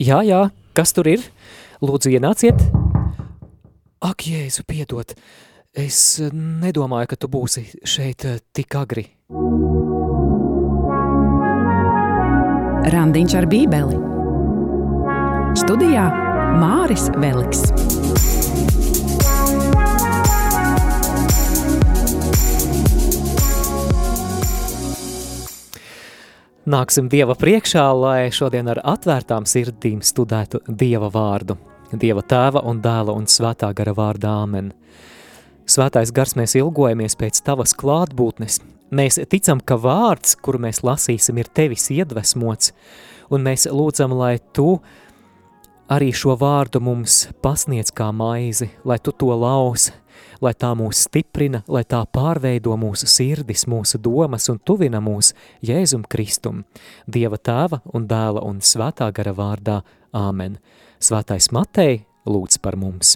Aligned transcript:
Jā, 0.00 0.20
jā, 0.26 0.44
kas 0.76 0.94
tur 0.96 1.08
ir? 1.10 1.24
Lūdzu, 1.84 2.12
ienāciet. 2.16 2.60
Ak, 4.00 4.24
Jēzu, 4.24 4.64
piedod. 4.68 5.14
Es 5.76 6.18
nedomāju, 6.32 7.12
ka 7.12 7.18
tu 7.20 7.28
būsi 7.30 7.66
šeit 7.86 8.24
eh, 8.26 8.40
tik 8.56 8.74
agri. 8.80 9.06
Randiņš 12.90 13.36
ar 13.38 13.46
bībeli. 13.50 14.00
Studijā 15.60 16.08
Māris 16.58 17.10
Veliks. 17.20 17.68
Nāksim 26.68 27.06
Dieva 27.08 27.32
priekšā, 27.40 27.86
lai 27.96 28.28
šodien 28.36 28.66
ar 28.68 28.82
atvērtām 28.84 29.46
sirdīm 29.48 30.02
studētu 30.04 30.58
Dieva 30.68 31.08
vārdu. 31.08 31.54
Dieva 31.96 32.20
tēva 32.20 32.60
un 32.68 32.82
dēla 32.84 33.14
un 33.16 33.24
svētā 33.24 33.70
gara 33.72 33.94
vārdā 33.96 34.34
Āmen. 34.42 34.68
Svētais 35.64 36.12
gars 36.12 36.36
mēs 36.36 36.58
ilgojamies 36.60 37.16
pēc 37.16 37.40
tavas 37.46 37.72
klātbūtnes. 37.80 38.60
Mēs 38.92 39.16
ticam, 39.32 39.62
ka 39.64 39.78
vārds, 39.80 40.36
kuru 40.36 40.60
mēs 40.66 40.82
lasīsim, 40.84 41.40
ir 41.40 41.48
tevis 41.48 41.88
iedvesmots, 41.94 42.74
un 43.32 43.48
mēs 43.48 43.64
lūdzam, 43.64 44.12
lai 44.20 44.36
tu 44.52 44.82
arī 45.88 46.12
šo 46.12 46.36
vārdu 46.36 46.84
mums 46.84 47.22
pasniedz 47.40 47.88
kā 47.88 48.10
maizi, 48.12 48.68
lai 48.84 49.00
tu 49.00 49.16
to 49.16 49.32
laus, 49.32 49.94
lai 50.40 50.52
tā 50.56 50.72
mūs 50.76 51.04
stiprina, 51.06 51.62
lai 51.68 51.82
tā 51.88 52.00
pārveido 52.08 52.74
mūsu 52.80 53.08
sirdis, 53.10 53.66
mūsu 53.70 54.00
domas 54.02 54.48
un 54.52 54.60
tuvina 54.64 55.00
mūs 55.04 55.34
Jēzum 55.66 56.04
Kristum, 56.08 56.64
Dieva 57.06 57.38
tēva 57.38 57.82
un 57.94 58.06
dēla 58.08 58.44
un 58.46 58.60
svētā 58.64 59.10
gara 59.12 59.34
vārdā. 59.36 59.80
Āmen. 60.10 60.56
Svētais 60.98 61.52
Matei 61.54 62.00
lūdz 62.26 62.58
par 62.62 62.74
mums. 62.76 63.14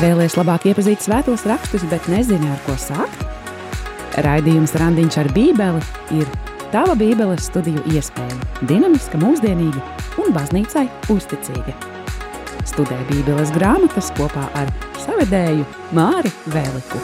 Vēlēs 0.00 0.38
labāk 0.38 0.70
iepazīt 0.70 1.04
svētos 1.04 1.44
rakstus, 1.44 1.84
bet 1.90 2.06
nezini, 2.08 2.48
ar 2.48 2.62
ko 2.64 2.76
sākt? 2.80 3.26
Raidījums 4.24 4.72
Randiņš 4.80 5.18
ar 5.20 5.28
bībeli 5.36 5.82
ir 6.16 6.30
tava 6.72 6.96
bībeles 6.98 7.50
studiju 7.50 7.82
iespēja, 7.92 8.38
dinamiska, 8.70 9.20
mūsdienīga 9.20 9.82
un 10.22 10.32
baznīcai 10.34 10.86
uzticīga. 11.12 11.76
Studē 12.70 12.96
bībeles 13.10 13.52
grāmatas 13.52 14.08
kopā 14.16 14.46
ar 14.56 14.72
savedēju 15.04 15.64
Māri 15.96 16.30
Vēliku. 16.52 17.00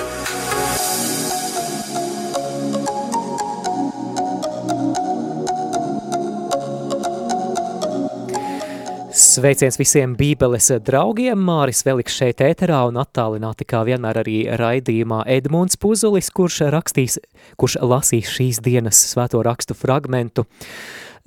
Sveiciens 9.17 9.77
visiem 9.81 10.15
bībeles 10.17 10.71
draugiem, 10.85 11.41
Māris 11.41 11.83
Veliks 11.85 12.17
šeit 12.17 12.41
ēterā 12.45 12.83
un 12.89 12.97
attālināti 13.01 13.67
kā 13.69 13.83
vienmēr 13.89 14.23
arī 14.23 14.39
raidījumā 14.61 15.23
Edmunds 15.33 15.77
Puzulis, 15.81 16.29
kurš 16.33 16.63
rakstīs, 16.73 17.19
kurš 17.61 17.79
lasīs 17.85 18.33
šīs 18.33 18.61
dienas 18.65 19.01
svēto 19.13 19.41
rakstu 19.45 19.77
fragmentu. 19.77 20.47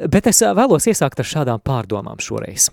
Bet 0.09 0.29
es 0.29 0.41
vēlos 0.41 0.89
iesākt 0.89 1.21
ar 1.21 1.33
šādām 1.33 1.65
pārdomām 1.65 2.21
šoreiz. 2.21 2.69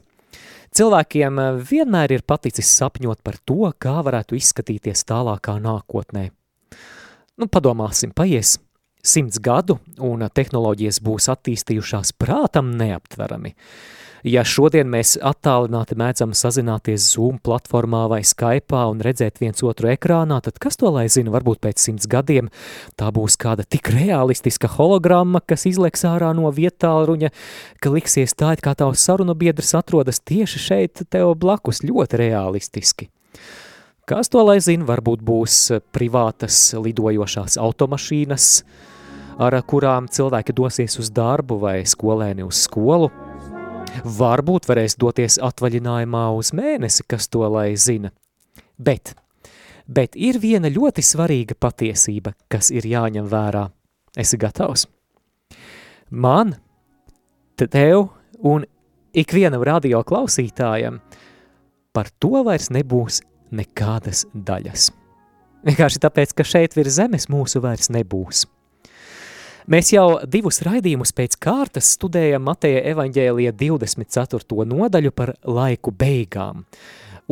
Cilvēkiem 0.74 1.40
eh, 1.42 1.58
vienmēr 1.70 2.16
ir 2.16 2.26
paticis 2.26 2.70
sapņot 2.78 3.22
par 3.26 3.38
to, 3.44 3.70
kā 3.78 3.98
varētu 4.06 4.38
izskatīties 4.38 5.06
tālākā 5.08 5.58
nākotnē. 5.62 6.30
Nu, 7.36 7.48
padomāsim, 7.52 8.14
paies 8.16 8.56
simts 9.06 9.38
gadu 9.38 9.78
un 10.02 10.24
tehnoloģijas 10.34 10.98
būs 11.04 11.28
attīstījušās 11.30 12.14
prātam 12.18 12.72
neaptverami. 12.80 13.54
Ja 14.26 14.42
šodien 14.42 14.88
mēs 14.90 15.12
attālināti 15.22 15.94
mēdzam 15.94 16.32
sazināties 16.34 17.04
Zoom 17.12 17.36
platformā 17.46 18.00
vai 18.10 18.24
Skype'ā 18.26 18.80
un 18.90 18.98
redzēt 19.04 19.36
viens 19.38 19.62
otru 19.62 19.92
ekrānā, 19.92 20.40
tad 20.42 20.56
kas 20.58 20.74
to 20.80 20.90
lai 20.90 21.04
zina, 21.06 21.30
varbūt 21.30 21.60
pēc 21.62 21.78
simts 21.78 22.08
gadiem 22.10 22.48
tā 22.98 23.12
būs 23.14 23.36
kāda 23.38 23.62
tik 23.62 23.86
realistiska 23.94 24.66
hologramma, 24.72 25.38
kas 25.46 25.68
izleks 25.70 26.02
ārā 26.10 26.32
no 26.34 26.50
vietālruņa, 26.50 27.30
ka 27.78 27.92
liksies 27.94 28.34
tā, 28.34 28.56
it 28.56 28.64
kā 28.66 28.74
tavs 28.74 29.04
sarunu 29.06 29.36
biedrs 29.38 29.70
atrodas 29.78 30.18
tieši 30.18 30.64
šeit 30.64 31.04
tev 31.06 31.36
blakus 31.38 31.84
ļoti 31.86 32.18
realistiski. 32.24 33.06
Kas 34.10 34.32
to 34.34 34.42
lai 34.42 34.58
zina, 34.58 34.88
varbūt 34.90 35.22
būs 35.22 35.60
privātas 35.94 36.74
lidojošās 36.74 37.60
automašīnas, 37.62 38.50
ar 39.38 39.60
kurām 39.70 40.10
cilvēki 40.10 40.58
dosies 40.58 40.98
uz 40.98 41.14
darbu 41.14 41.62
vai 41.62 41.76
skolēni 41.86 42.42
uz 42.42 42.66
skolu– 42.66 43.12
Varbūt 44.04 44.68
varēs 44.68 44.96
doties 45.00 45.38
atvaļinājumā 45.42 46.26
uz 46.36 46.52
mēnesi, 46.56 47.04
kas 47.08 47.28
to 47.32 47.46
lai 47.48 47.74
zina. 47.80 48.12
Bet, 48.76 49.14
bet 49.86 50.16
ir 50.16 50.40
viena 50.42 50.68
ļoti 50.72 51.04
svarīga 51.04 51.56
patiesība, 51.58 52.34
kas 52.52 52.70
ir 52.74 52.86
jāņem 52.88 53.28
vērā. 53.30 53.66
Esi 54.16 54.38
gatavs? 54.40 54.86
Man, 56.10 56.54
tev 57.56 58.08
un 58.44 58.66
ikvienam 59.16 59.64
radio 59.64 60.02
klausītājam 60.06 61.00
par 61.96 62.12
to 62.20 62.44
vairs 62.44 62.68
nebūs 62.72 63.22
nekādas 63.56 64.26
daļas. 64.32 64.90
Vienkārši 65.66 66.02
tāpēc, 66.02 66.34
ka 66.36 66.44
šeit 66.46 66.76
virs 66.76 66.98
zemes 67.00 67.26
mūsu 67.32 67.62
vairs 67.64 67.88
nebūs. 67.90 68.44
Mēs 69.66 69.88
jau 69.90 70.20
divus 70.30 70.60
raidījumus 70.62 71.10
pēc 71.10 71.32
kārtas 71.42 71.88
studējam 71.96 72.44
Mateja 72.46 72.84
evaņģēlija 72.92 73.50
24. 73.58 74.62
nodaļu 74.62 75.10
par 75.10 75.32
laiku 75.42 75.90
beigām. 75.90 76.60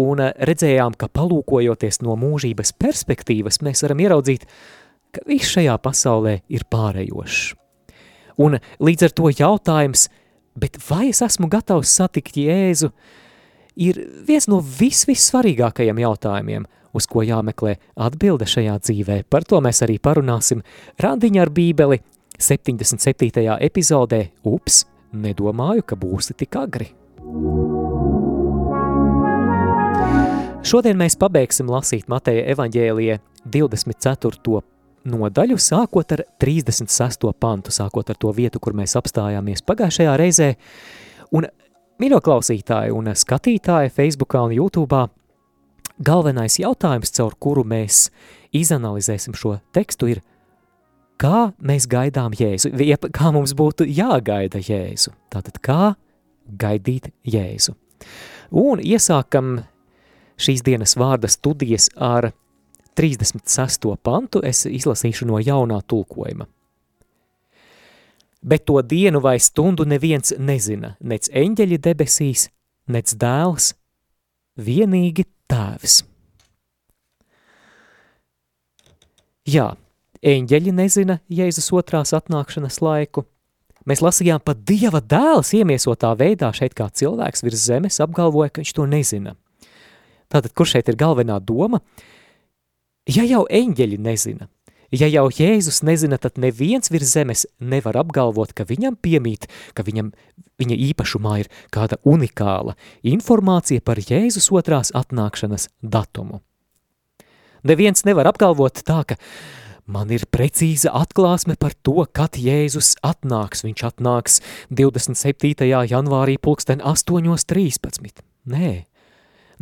Un 0.02 0.18
eh, 0.24 0.32
redzējām, 0.42 0.96
ka 0.98 1.06
palūkojoties 1.14 2.00
no 2.02 2.16
mūžības 2.18 2.72
perspektīvas, 2.74 3.60
mēs 3.62 3.84
varam 3.86 4.02
ieraudzīt, 4.02 4.48
ka 5.14 5.22
viss 5.30 5.52
šajā 5.54 5.76
pasaulē 5.78 6.40
ir 6.50 6.64
pārējošs. 6.74 7.52
Un 8.42 8.58
līdz 8.82 9.06
ar 9.06 9.14
to 9.14 9.30
jautājums, 9.30 10.08
bet 10.58 10.80
vai 10.88 11.12
es 11.12 11.22
esmu 11.22 11.46
gatavs 11.52 11.92
satikt 12.00 12.40
Jēzu, 12.42 12.90
ir 13.78 14.00
viens 14.26 14.50
no 14.50 14.58
vis, 14.58 15.04
vissvarīgākajiem 15.06 16.02
jautājumiem, 16.02 16.66
uz 16.94 17.06
ko 17.10 17.22
jāmeklē 17.22 17.76
atbilde 17.94 18.50
šajā 18.50 18.74
dzīvē. 18.82 19.20
Par 19.30 19.46
to 19.46 19.62
mēs 19.62 19.84
arī 19.86 20.00
parunāsim 20.02 20.66
randiņa 20.98 21.46
ar 21.46 21.54
bībeli 21.54 22.00
77. 22.38 23.30
epizodē 23.60 24.28
Ups, 24.44 24.84
nedomāju, 25.14 25.84
ka 25.86 25.96
būsi 25.98 26.34
tik 26.36 26.56
agri. 26.58 26.90
Šodien 30.64 30.98
mēs 30.98 31.16
pabeigsim 31.20 31.68
lasīt 31.70 32.08
Mateja 32.08 32.46
evaņģēlija 32.54 33.18
24. 33.44 34.62
nodaļu, 35.12 35.58
sākot 35.60 36.14
ar 36.16 36.24
36. 36.40 37.28
pantu, 37.38 37.70
sākot 37.74 38.10
ar 38.10 38.18
to 38.18 38.32
vietu, 38.32 38.60
kur 38.60 38.74
mēs 38.74 38.96
apstājāmies 38.98 39.62
pagājušajā 39.68 40.16
reizē. 40.18 40.54
Un, 41.36 41.46
mīļo 42.00 42.22
klausītāji 42.24 42.96
un 42.96 43.12
skatītāji 43.14 43.92
Facebookā 43.94 44.42
un 44.48 44.56
YouTube'ā, 44.56 45.06
galvenais 46.02 46.58
jautājums, 46.58 47.12
caur 47.14 47.36
kuru 47.38 47.62
mēs 47.68 48.08
izanalizēsim 48.56 49.36
šo 49.38 49.58
tekstu, 49.76 50.16
ir– 50.16 50.24
kā 51.20 51.50
mēs 51.58 51.86
gaidām 51.90 52.34
Jēzu, 52.36 52.72
kā 53.14 53.32
mums 53.34 53.54
būtu 53.56 53.86
jāgaida 53.88 54.60
Jēzu. 54.62 55.14
Tātad, 55.32 55.60
kā 55.64 55.94
gaidīt 56.48 57.10
Jēzu. 57.26 57.74
Un 58.54 58.82
iesākam 58.82 59.60
šīs 60.40 60.64
dienas 60.66 60.96
vārda 60.98 61.30
studijas 61.30 61.88
ar 61.96 62.32
36. 62.98 63.94
pantu, 64.02 64.42
es 64.44 64.64
izlasīšu 64.66 65.26
no 65.26 65.40
jaunā 65.42 65.80
tulkojuma. 65.86 66.46
Bet 68.44 68.66
to 68.68 68.82
dienu 68.84 69.22
vai 69.24 69.38
stundu 69.40 69.86
neviens 69.88 70.34
nezina, 70.38 70.94
nec 71.00 71.30
eņģeļi 71.32 71.78
debesīs, 71.80 72.50
nec 72.92 73.14
dēls, 73.16 73.72
vienīgi 74.60 75.24
tēvs. 75.48 76.02
Jā, 79.48 79.72
Eņģeļi 80.24 80.72
nezina 80.72 81.18
Jēzus 81.28 81.66
otrās 81.76 82.14
atnākšanas 82.16 82.78
laiku. 82.80 83.26
Mēs 83.84 84.00
lasījām, 84.00 84.40
pat 84.40 84.62
Dieva 84.64 85.02
dēls 85.04 85.50
iemiesotā 85.58 86.14
veidā 86.16 86.48
šeit 86.56 86.72
kā 86.72 86.86
cilvēks 86.88 87.44
virs 87.44 87.66
zemes 87.68 88.00
apgalvoja, 88.00 88.48
ka 88.48 88.62
viņš 88.62 88.70
to 88.78 88.86
nezina. 88.88 89.34
Tātad, 90.32 90.54
kur 90.56 90.64
šeit 90.70 90.88
ir 90.88 90.96
galvenā 90.96 91.36
doma? 91.44 91.82
Ja 93.04 93.26
jau 93.28 93.42
eņģeļi 93.44 93.98
nezina, 94.00 94.48
ja 94.88 95.10
jau 95.12 95.26
Jēzus 95.28 95.82
nezina, 95.84 96.16
tad 96.16 96.40
neviens 96.40 96.88
virs 96.88 97.12
zemes 97.12 97.44
nevar 97.60 97.98
apgalvot, 98.00 98.54
ka 98.56 98.64
viņam 98.64 98.96
piemīt, 98.96 99.44
ka 99.76 99.84
viņam, 99.84 100.08
viņa 100.56 100.78
īpašumā 100.86 101.34
ir 101.42 101.50
kāda 101.74 101.98
unikāla 102.00 102.78
informācija 103.04 103.84
par 103.84 104.00
Jēzus 104.00 104.48
otrās 104.56 104.94
atnākšanas 104.96 105.68
datumu. 105.84 106.40
Neviens 107.64 108.08
nevar 108.08 108.32
apgalvot 108.32 108.80
tā, 108.88 109.02
ka 109.12 109.20
man 109.86 110.10
ir 110.14 110.26
precīza 110.32 110.92
atklāsme 110.96 111.56
par 111.60 111.74
to, 111.84 112.04
kad 112.12 112.38
Jēzus 112.40 112.94
atnāks. 113.04 113.64
Viņš 113.66 113.84
atnāks 113.90 114.40
27. 114.70 115.68
janvārī 115.90 116.36
pulksten 116.40 116.82
8.13. 116.84 118.22
Nē, 118.50 118.70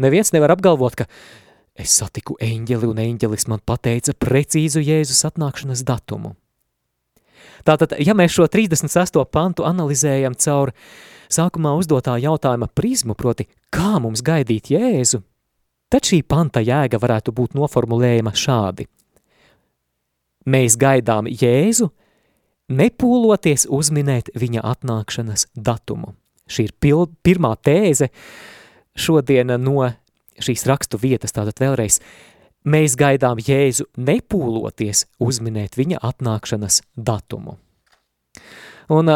neviens 0.02 0.32
nevar 0.34 0.54
apgalvot, 0.56 1.02
ka 1.02 1.08
es 1.78 1.94
satiku 1.98 2.36
eņģeli 2.42 2.88
un 2.90 3.02
eņģelis 3.02 3.48
man 3.50 3.62
pateica 3.64 4.14
precīzu 4.18 4.82
Jēzus 4.84 5.24
atnākšanas 5.30 5.84
datumu. 5.88 6.36
Tātad, 7.66 7.94
ja 8.02 8.14
mēs 8.18 8.34
šo 8.34 8.48
38. 8.50 9.22
pantu 9.30 9.66
analizējam 9.66 10.34
caur 10.34 10.72
sākumā 11.32 11.74
uzdotā 11.78 12.16
jautājuma 12.20 12.68
prizmu, 12.74 13.14
proti, 13.18 13.46
kā 13.72 13.98
mums 14.02 14.22
gaidīt 14.26 14.72
Jēzu, 14.74 15.22
tad 15.92 16.08
šī 16.08 16.22
panta 16.26 16.62
jēga 16.64 16.98
varētu 17.02 17.34
būt 17.36 17.54
noformulējama 17.58 18.34
šādi. 18.34 18.88
Mēs 20.48 20.76
gaidām 20.80 21.28
Jēzu, 21.30 21.90
nepūloties 22.72 23.68
uzminēt 23.70 24.32
viņa 24.38 24.64
atnākšanas 24.72 25.48
datumu. 25.54 26.16
Šī 26.50 26.68
ir 26.68 26.74
pil, 26.82 27.06
pirmā 27.22 27.54
tēze 27.62 28.10
šodien 28.98 29.54
no 29.62 29.86
šīs 30.42 30.66
rakstu 30.68 30.98
vietas, 31.00 31.34
tātad 31.36 31.60
vēlreiz, 31.62 32.00
mēs 32.64 32.96
gaidām 32.98 33.40
Jēzu 33.42 33.86
nepūloties 33.96 35.06
uzminēt 35.22 35.78
viņa 35.78 36.02
atnākšanas 36.02 36.82
datumu. 36.96 37.56
Un 38.92 39.10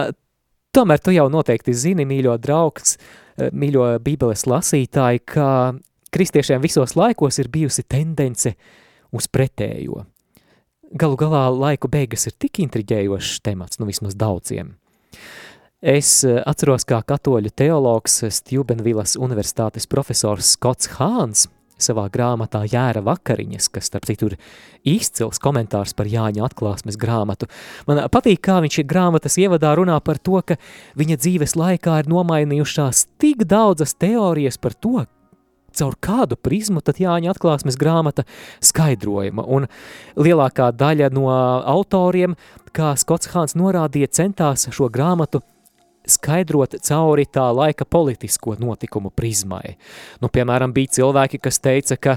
tomēr 0.77 1.03
tu 1.03 1.15
jau 1.15 1.27
noteikti 1.33 1.75
zini, 1.75 2.07
mīļo 2.09 2.37
draugs, 2.43 2.97
mīļo 3.37 3.97
bībeles 4.05 4.47
lasītāji, 4.49 5.25
ka 5.27 5.49
kristiešiem 6.15 6.63
visos 6.63 6.97
laikos 6.97 7.41
ir 7.43 7.51
bijusi 7.53 7.85
tendence 7.89 8.55
uz 9.13 9.29
pretējo. 9.29 10.07
Galu 10.95 11.17
galā 11.19 11.47
laiku 11.51 11.89
beigas 11.91 12.29
ir 12.29 12.37
tik 12.39 12.61
intriģējošs 12.63 13.41
temats, 13.43 13.81
nu 13.81 13.89
vismaz 13.89 14.15
daudziem. 14.15 14.77
Es 15.83 16.21
atceros, 16.25 16.87
kā 16.89 17.03
katoļu 17.05 17.51
teologs 17.53 18.23
Stjubenvilas 18.39 19.17
universitātes 19.21 19.89
profesors 19.91 20.55
Skots 20.55 20.95
Hāns 20.97 21.47
savā 21.77 22.07
grāmatā 22.13 22.63
Jēra 22.65 23.03
vakariņas, 23.05 23.69
kas, 23.73 23.91
starp 23.91 24.07
citu, 24.09 24.31
ir 24.31 24.95
izcils 24.97 25.41
komentārs 25.43 25.93
par 25.97 26.09
Jāņa 26.09 26.47
atklāsmes 26.47 26.97
grāmatu. 27.01 27.51
Man 27.89 28.01
patīk, 28.13 28.41
kā 28.47 28.61
viņš 28.65 28.81
ir 28.81 28.89
grāmatas 28.89 29.37
ievadā 29.43 29.75
runā 29.77 29.99
par 30.05 30.19
to, 30.19 30.41
ka 30.41 30.57
viņa 30.97 31.19
dzīves 31.21 31.57
laikā 31.59 32.01
ir 32.01 32.11
nomainījušās 32.13 33.07
tik 33.21 33.45
daudzas 33.49 33.97
teorijas 33.99 34.57
par 34.57 34.79
to, 34.79 35.05
caur 35.77 35.97
kādu 36.03 36.39
prizmu 36.41 36.83
tad 36.85 37.01
Jāņa 37.03 37.35
atklāsmes 37.35 37.79
grāmata 37.81 38.27
skaidrojuma. 38.65 39.45
Un 39.47 39.69
lielākā 40.17 40.71
daļa 40.77 41.11
no 41.15 41.29
autoriem, 41.31 42.37
kā 42.77 42.95
Skots 43.01 43.33
Hāns 43.35 43.57
norādīja, 43.59 44.13
centās 44.21 44.69
šo 44.73 44.91
grāmatu 44.93 45.43
skaidrot 46.07 46.77
cauri 46.87 47.27
tā 47.27 47.47
laika 47.55 47.85
politisko 47.85 48.57
notikumu 48.61 49.11
prizmai. 49.11 49.77
Nu, 50.23 50.31
piemēram, 50.33 50.73
bija 50.75 50.97
cilvēki, 51.01 51.41
kas 51.43 51.59
teica, 51.63 51.99
ka, 51.99 52.17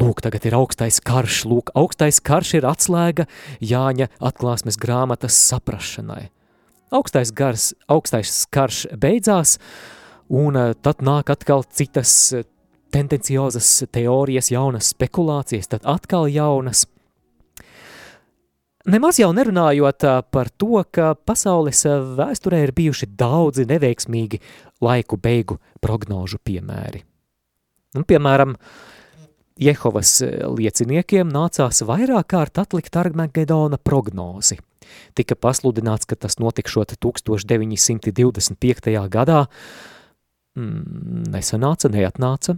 lūk, 0.00 0.22
tagad 0.24 0.48
ir 0.48 0.58
augstais 0.58 1.00
karš, 1.04 1.44
lūk, 1.50 1.72
augstais 1.78 2.20
karš 2.24 2.56
ir 2.60 2.68
atslēga 2.68 3.28
Jāņa 3.62 4.10
atklāsmes 4.18 4.78
grāmatas 4.80 5.38
saprašanai. 5.48 6.28
Augstais, 6.94 7.32
gars, 7.36 7.72
augstais 7.90 8.46
karš 8.50 8.86
beidzās, 8.96 9.58
un 10.32 10.56
eh, 10.56 10.74
tad 10.80 11.04
nāk 11.04 11.30
atkal 11.34 11.66
citas 11.68 12.32
tendenciozas 12.94 13.68
teorijas, 13.92 14.52
jaunas 14.52 14.92
spekulācijas, 14.94 15.74
tad 15.74 15.88
atkal 15.88 16.30
jaunas– 16.32 16.86
Nemaz 18.88 19.18
jau 19.20 19.34
nerunājot 19.36 20.04
par 20.32 20.48
to, 20.56 20.80
ka 20.88 21.12
pasaules 21.12 21.84
vēsturē 22.16 22.64
ir 22.64 22.70
bijuši 22.72 23.12
daudzi 23.20 23.68
neveiksmīgi 23.68 24.40
laiku 24.80 25.20
beigu 25.20 25.60
prognožu 25.84 26.40
piemēri. 26.40 27.04
Un, 27.98 28.06
piemēram, 28.08 28.56
Jehovas 29.60 30.24
lieciniekiem 30.24 31.28
nācās 31.28 31.84
vairāk 31.84 32.32
kārt 32.32 32.56
atlikt 32.62 32.96
Armagedona 32.96 33.76
prognozi. 33.76 34.56
Tika 35.18 35.36
pasludināts, 35.36 36.08
ka 36.08 36.16
tas 36.16 36.40
notikšot 36.40 36.96
1925. 36.96 38.88
gadā, 39.12 39.44
mm, 40.58 41.30
nesanāca, 41.32 41.88
neatnāca, 41.92 42.56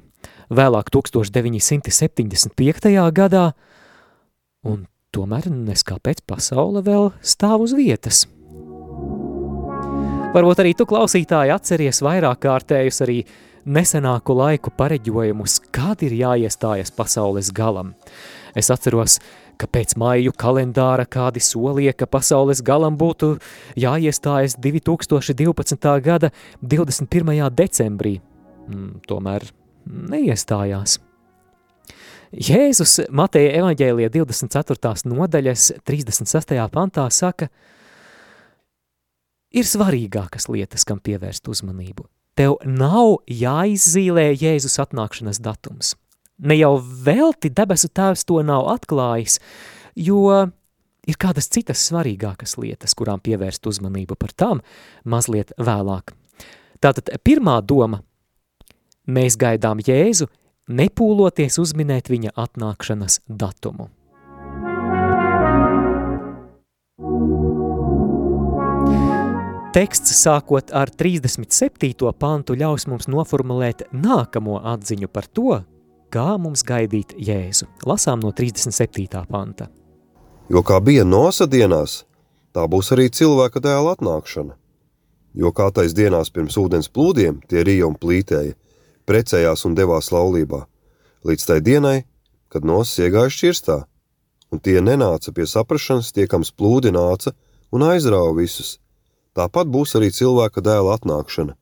vēlāk 0.50 0.90
1975. 0.94 3.12
gadā, 3.14 3.52
un 4.64 4.86
tomēr 5.14 5.50
neskāpēc 5.52 6.18
pasaule 6.26 6.82
vēl 6.86 7.10
stāv 7.20 7.60
uz 7.66 7.72
vietas. 7.76 8.26
Varbūt 10.30 10.60
arī 10.62 10.72
tu 10.78 10.86
klausītāji 10.86 11.50
atceries 11.50 11.98
vairāk 12.06 12.44
kārtējus 12.44 13.00
arī 13.02 13.16
nesenāku 13.66 14.36
laiku 14.38 14.70
pareģojumus, 14.78 15.56
kad 15.74 16.02
ir 16.06 16.14
jāiestājas 16.14 16.94
pasaules 16.94 17.50
galam. 17.54 17.94
Es 18.54 18.70
atceros, 18.70 19.18
ka 19.60 19.68
pēc 19.68 19.94
māju 20.00 20.32
kalendāra 20.40 21.04
kādi 21.08 21.42
solīja, 21.44 21.92
ka 21.96 22.08
pasaules 22.08 22.62
galam 22.64 22.96
būtu 23.00 23.34
jāiestājas 23.80 24.56
2012. 24.56 25.92
gada 26.04 26.32
21. 26.62 27.46
decembrī. 27.52 28.16
Mm, 28.70 29.00
tomēr 29.08 29.46
neiestājās. 29.86 30.98
Jēzus 32.30 33.00
Mateja 33.10 33.56
evaņģēlija 33.58 34.12
24. 34.14 34.94
nodaļas 35.10 35.72
36. 35.82 36.54
pantā 36.70 37.08
saka, 37.10 37.48
ir 39.50 39.66
svarīgākas 39.66 40.46
lietas, 40.46 40.86
kam 40.86 41.02
pievērst 41.02 41.50
uzmanību. 41.50 42.06
Tev 42.38 42.60
nav 42.62 43.18
jāizzīlē 43.26 44.30
Jēzus 44.38 44.78
atnākšanas 44.84 45.42
datums. 45.42 45.96
Ne 46.40 46.56
jau 46.56 46.74
velti 46.80 47.50
debesu 47.52 47.90
tēvs 47.92 48.24
to 48.28 48.40
nav 48.46 48.68
atklājis, 48.72 49.38
jo 49.96 50.22
ir 51.06 51.18
kādas 51.20 51.50
citas 51.52 51.82
svarīgākas 51.88 52.56
lietas, 52.60 52.94
kurām 52.96 53.20
pievērst 53.20 53.66
uzmanību 53.68 54.16
par 54.16 54.32
tām 54.32 54.62
mazliet 55.04 55.52
vēlāk. 55.58 56.14
Tātad 56.80 57.12
pirmā 57.24 57.60
doma– 57.60 58.00
mēs 59.10 59.36
gaidām 59.40 59.80
Jēzu, 59.84 60.28
nepūloties 60.70 61.58
uzminēt 61.62 62.10
viņa 62.12 62.34
atnākšanas 62.38 63.20
datumu. 63.26 63.90
Teksts 69.70 70.16
sākot 70.18 70.72
ar 70.74 70.90
37. 70.90 72.10
pantu 72.18 72.56
ļaus 72.58 72.88
mums 72.90 73.06
noformulēt 73.06 73.84
nākamo 73.94 74.58
atziņu 74.66 75.08
par 75.12 75.28
to, 75.30 75.60
kā 76.10 76.34
mums 76.38 76.64
gaidīt 76.66 77.14
Jēzu. 77.18 77.68
Lasām 77.86 78.22
no 78.24 78.32
37. 78.34 79.24
panta. 79.30 79.68
Jo 80.50 80.64
kā 80.66 80.80
bija 80.82 81.04
nosa 81.06 81.46
dienās, 81.46 82.04
tā 82.54 82.66
būs 82.66 82.90
arī 82.94 83.06
cilvēka 83.14 83.62
dēla 83.62 83.94
atnākšana. 83.96 84.56
Jo 85.38 85.52
kā 85.54 85.68
tais 85.70 85.94
dienās 85.94 86.32
pirms 86.34 86.58
ūdens 86.58 86.90
plūdiem 86.90 87.38
tie 87.46 87.62
rīja 87.66 87.86
un 87.86 87.94
plītēja, 87.94 88.56
precējās 89.06 89.62
un 89.68 89.76
devās 89.78 90.10
laulībā, 90.10 90.64
līdz 91.26 91.46
tai 91.46 91.60
dienai, 91.62 92.00
kad 92.50 92.66
nosis 92.66 93.06
iegāja 93.06 93.30
šķirstā, 93.30 93.78
un 94.50 94.58
tie 94.58 94.80
nenāca 94.82 95.30
pie 95.34 95.46
saprašanas, 95.46 96.10
tie, 96.12 96.26
kam 96.26 96.42
splūdi 96.42 96.90
nāca 96.94 97.32
un 97.70 97.86
aizrāva 97.86 98.34
visus. 98.40 98.78
Tāpat 99.38 99.70
būs 99.70 99.94
arī 99.94 100.10
cilvēka 100.10 100.62
dēla 100.66 100.98
atnākšana. 100.98 101.54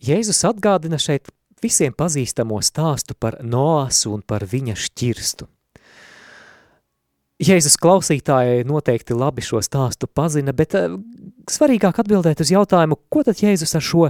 Jēzus 0.00 0.42
atgādina 0.48 0.98
šeit 0.98 1.30
visiem 1.62 1.94
pazīstamo 1.96 2.60
stāstu 2.64 3.16
par 3.18 3.38
Noasu 3.42 4.14
un 4.16 4.22
par 4.26 4.44
viņa 4.48 4.76
šķirstu. 4.78 5.48
Jēzus 7.40 7.78
klausītāji 7.80 8.66
noteikti 8.68 9.16
labi 9.16 9.40
šo 9.40 9.62
stāstu 9.64 10.08
pazina, 10.12 10.52
bet 10.52 10.76
uh, 10.76 10.98
svarīgāk 11.48 12.02
atbildēt 12.02 12.42
uz 12.44 12.52
jautājumu, 12.52 12.98
ko 13.08 13.24
tad 13.24 13.40
Jēzus 13.40 13.72
ar 13.78 13.84
šo 13.84 14.08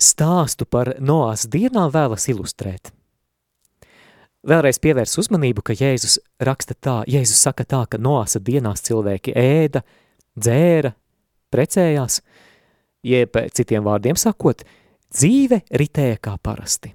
stāstu 0.00 0.66
par 0.68 0.94
Noās 1.00 1.46
dienām 1.48 1.88
vēlas 1.92 2.28
ilustrēt. 2.28 2.92
Vēlreiz 4.40 4.78
pievērs 4.80 5.18
uzmanību, 5.20 5.64
ka 5.64 5.76
Jēzus 5.76 6.18
raksta 6.40 6.76
tā, 6.76 7.00
Jēzus 7.08 7.40
saka 7.44 7.64
tā, 7.68 7.82
ka 7.88 8.00
Noāsa 8.00 8.40
dienās 8.40 8.80
cilvēki 8.86 9.34
ēda, 9.36 9.82
dzēra, 10.36 10.94
precējās, 11.52 12.20
jeb 13.04 13.36
citiem 13.56 13.84
vārdiem 13.84 14.16
sakot, 14.16 14.64
dzīve 15.14 15.62
ritēja 15.70 16.18
kā 16.22 16.36
parasti. 16.42 16.94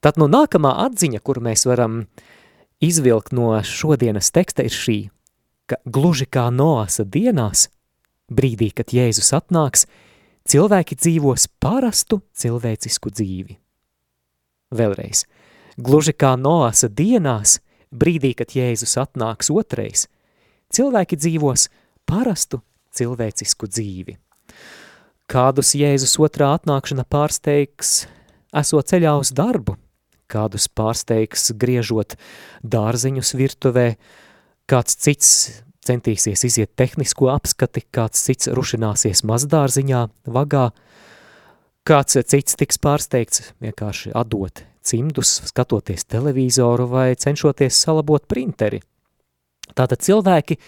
Tad 0.00 0.16
no 0.16 0.30
nākamā 0.32 0.72
atziņa, 0.86 1.20
kur 1.20 1.42
mēs 1.44 1.66
varam 1.68 2.04
izvilkt 2.80 3.34
no 3.36 3.52
šodienas 3.60 4.32
teksta, 4.32 4.64
ir 4.64 4.72
šī, 4.72 4.98
ka 5.68 5.76
gluži 5.84 6.24
kā 6.24 6.46
Noāsa 6.54 7.04
dienās, 7.04 7.68
brīdī, 8.32 8.70
kad 8.72 8.94
Jēzus 8.96 9.34
atnāks, 9.36 9.84
cilvēki 10.48 10.96
dzīvos 10.96 11.50
parastu 11.60 12.22
cilvēcisku 12.32 13.12
dzīvi. 13.12 13.58
Vēlreiz, 14.70 15.26
gluži 15.76 16.14
kā 16.14 16.36
Noasa 16.38 16.88
dienās, 16.88 17.58
brīdī, 17.90 18.32
kad 18.38 18.54
Jēzus 18.54 18.96
atnāks 19.02 19.50
otrais, 19.52 20.06
cilvēki 20.72 21.18
dzīvos 21.18 21.68
parastu 22.08 22.62
cilvēcisku 22.94 23.68
dzīvi. 23.68 24.16
Kādus 25.30 25.76
Jēzus 25.78 26.16
otrā 26.18 26.48
atnākšana 26.56 27.04
pārsteigs, 27.06 28.08
esot 28.50 28.88
ceļā 28.90 29.12
uz 29.20 29.30
darbu, 29.30 29.76
kādus 30.26 30.66
pārsteigs 30.66 31.52
griežot 31.54 32.16
dārziņus 32.66 33.30
virtuvē, 33.38 33.84
kāds 34.66 34.98
cits 34.98 35.30
centīsies 35.86 36.42
iziet 36.48 36.74
tehnisko 36.74 37.30
apskati, 37.30 37.84
kāds 37.94 38.26
cits 38.26 38.50
rušināsies 38.50 39.22
mazdārziņā, 39.30 40.02
vagā, 40.34 40.66
kāds 41.86 42.18
cits 42.18 42.58
tiks 42.58 42.82
pārsteigts 42.82 43.52
vienkārši 43.62 44.10
atdot 44.18 44.66
cimdus, 44.82 45.36
skatoties 45.46 46.10
televizoru 46.10 46.90
vai 46.90 47.10
cenšoties 47.14 47.78
salabot 47.86 48.26
printeri. 48.26 48.82
Tātad 49.78 50.02
cilvēki 50.02 50.58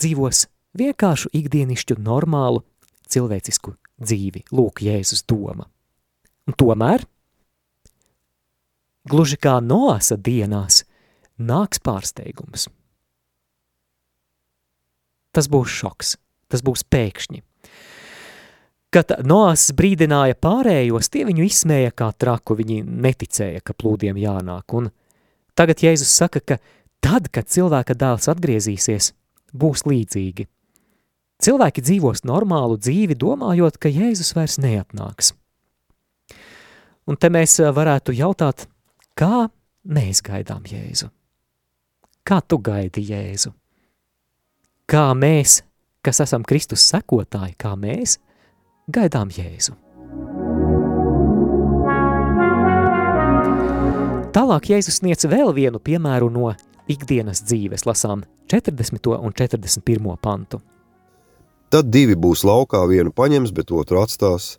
dzīvos 0.00 0.48
vienkāršu 0.74 1.30
ikdienišķu 1.38 2.02
normālu 2.02 2.66
cilvēcisku 3.06 3.78
dzīvi, 4.02 4.44
lūk 4.54 4.82
Jēzus 4.86 5.24
doma. 5.28 5.66
Un 6.48 6.56
tomēr, 6.56 7.04
gluži 9.08 9.38
kā 9.40 9.58
noasa 9.64 10.16
dienās, 10.16 10.84
nāks 11.38 11.82
pārsteigums. 11.84 12.68
Tas 15.34 15.48
būs 15.50 15.70
šoks, 15.70 16.16
tas 16.48 16.64
būs 16.64 16.86
pēkšņi. 16.88 17.44
Kad 18.88 19.12
Noās 19.28 19.66
brīdināja 19.76 20.38
pārējos, 20.40 21.10
tie 21.12 21.26
viņu 21.28 21.44
izsmēja 21.44 21.92
kā 21.92 22.08
traku, 22.16 22.56
viņi 22.56 22.80
neticēja, 22.88 23.60
ka 23.60 23.76
plūdiem 23.76 24.16
jānāk. 24.16 24.72
Un 24.72 24.88
tagad 25.52 25.84
Jēzus 25.84 26.14
saka, 26.16 26.40
ka 26.40 26.56
tad, 27.04 27.28
kad 27.28 27.50
cilvēka 27.52 27.92
dēls 27.98 28.30
atgriezīsies, 28.32 29.12
būs 29.52 29.84
līdzīgi. 29.84 30.48
Cilvēki 31.38 31.84
dzīvos 31.86 32.24
normālu 32.26 32.74
dzīvi, 32.82 33.14
domājot, 33.14 33.76
ka 33.78 33.90
Jēzus 33.92 34.32
vairs 34.34 34.56
neatnāks. 34.58 35.30
Un 37.06 37.14
te 37.14 37.30
mēs 37.30 37.52
varētu 37.62 38.10
jautāt, 38.18 38.64
kā 39.14 39.46
mēs 39.86 40.18
gaidām 40.26 40.66
Jēzu? 40.66 41.06
Kā 42.26 42.40
tu 42.42 42.58
gaidi 42.58 43.04
Jēzu? 43.06 43.52
Kā 44.90 45.12
mēs, 45.14 45.60
kas 46.02 46.18
esam 46.24 46.42
Kristus 46.42 46.82
sekotāji, 46.90 47.54
kā 47.54 47.76
mēs 47.78 48.16
gaidām 48.90 49.30
Jēzu? 49.30 49.76
Tālāk 54.34 54.72
Jēzus 54.72 54.98
sniedz 55.04 55.28
vēl 55.30 55.54
vienu 55.54 55.78
piemēru 55.78 56.32
no 56.34 56.50
ikdienas 56.90 57.44
dzīves, 57.46 57.86
lasām 57.86 58.26
40. 58.50 59.14
un 59.22 59.38
41. 59.38 60.18
pantu. 60.18 60.60
Tad 61.68 61.90
divi 61.92 62.14
būs 62.16 62.46
laukā, 62.48 62.80
vienu 62.88 63.12
paņems, 63.12 63.52
bet 63.52 63.72
otru 63.76 64.00
atstās. 64.00 64.56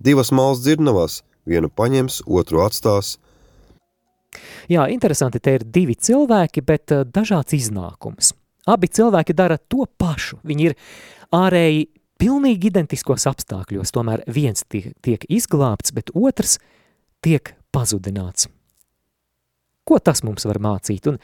Divas 0.00 0.30
malas 0.32 0.62
dzirnavās, 0.64 1.20
vienu 1.44 1.68
paņems, 1.68 2.22
otru 2.24 2.62
atstās. 2.64 3.18
Jā, 4.72 4.86
interesanti, 4.88 5.42
te 5.44 5.58
ir 5.58 5.66
divi 5.68 5.96
cilvēki, 5.96 6.64
bet 6.64 6.94
uh, 6.96 7.04
dažāds 7.04 7.52
iznākums. 7.56 8.32
Abi 8.68 8.88
cilvēki 8.88 9.36
dara 9.36 9.58
to 9.60 9.84
pašu. 10.00 10.38
Viņi 10.48 10.70
ir 10.70 10.76
ārēji 11.36 11.86
pilnīgi 12.20 12.70
identiskos 12.72 13.28
apstākļos, 13.28 13.92
tomēr 13.92 14.24
viens 14.32 14.64
tiek, 14.72 14.94
tiek 15.04 15.28
izglābts, 15.28 15.92
bet 15.96 16.12
otrs 16.16 16.56
tiek 17.24 17.54
pazudināts. 17.76 18.48
Ko 19.88 20.00
tas 20.00 20.24
mums 20.24 20.48
var 20.48 20.60
mācīt? 20.64 21.12
Un 21.12 21.20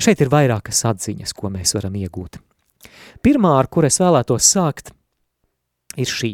šeit 0.00 0.24
ir 0.24 0.32
vairākas 0.32 0.84
atziņas, 0.88 1.36
ko 1.36 1.52
mēs 1.52 1.76
varam 1.76 1.96
iegūt. 2.00 2.40
Pirmā, 3.24 3.54
ar 3.58 3.68
kur 3.72 3.86
es 3.88 4.00
vēlētos 4.02 4.48
sākt, 4.54 4.92
ir 5.96 6.10
šī. 6.10 6.32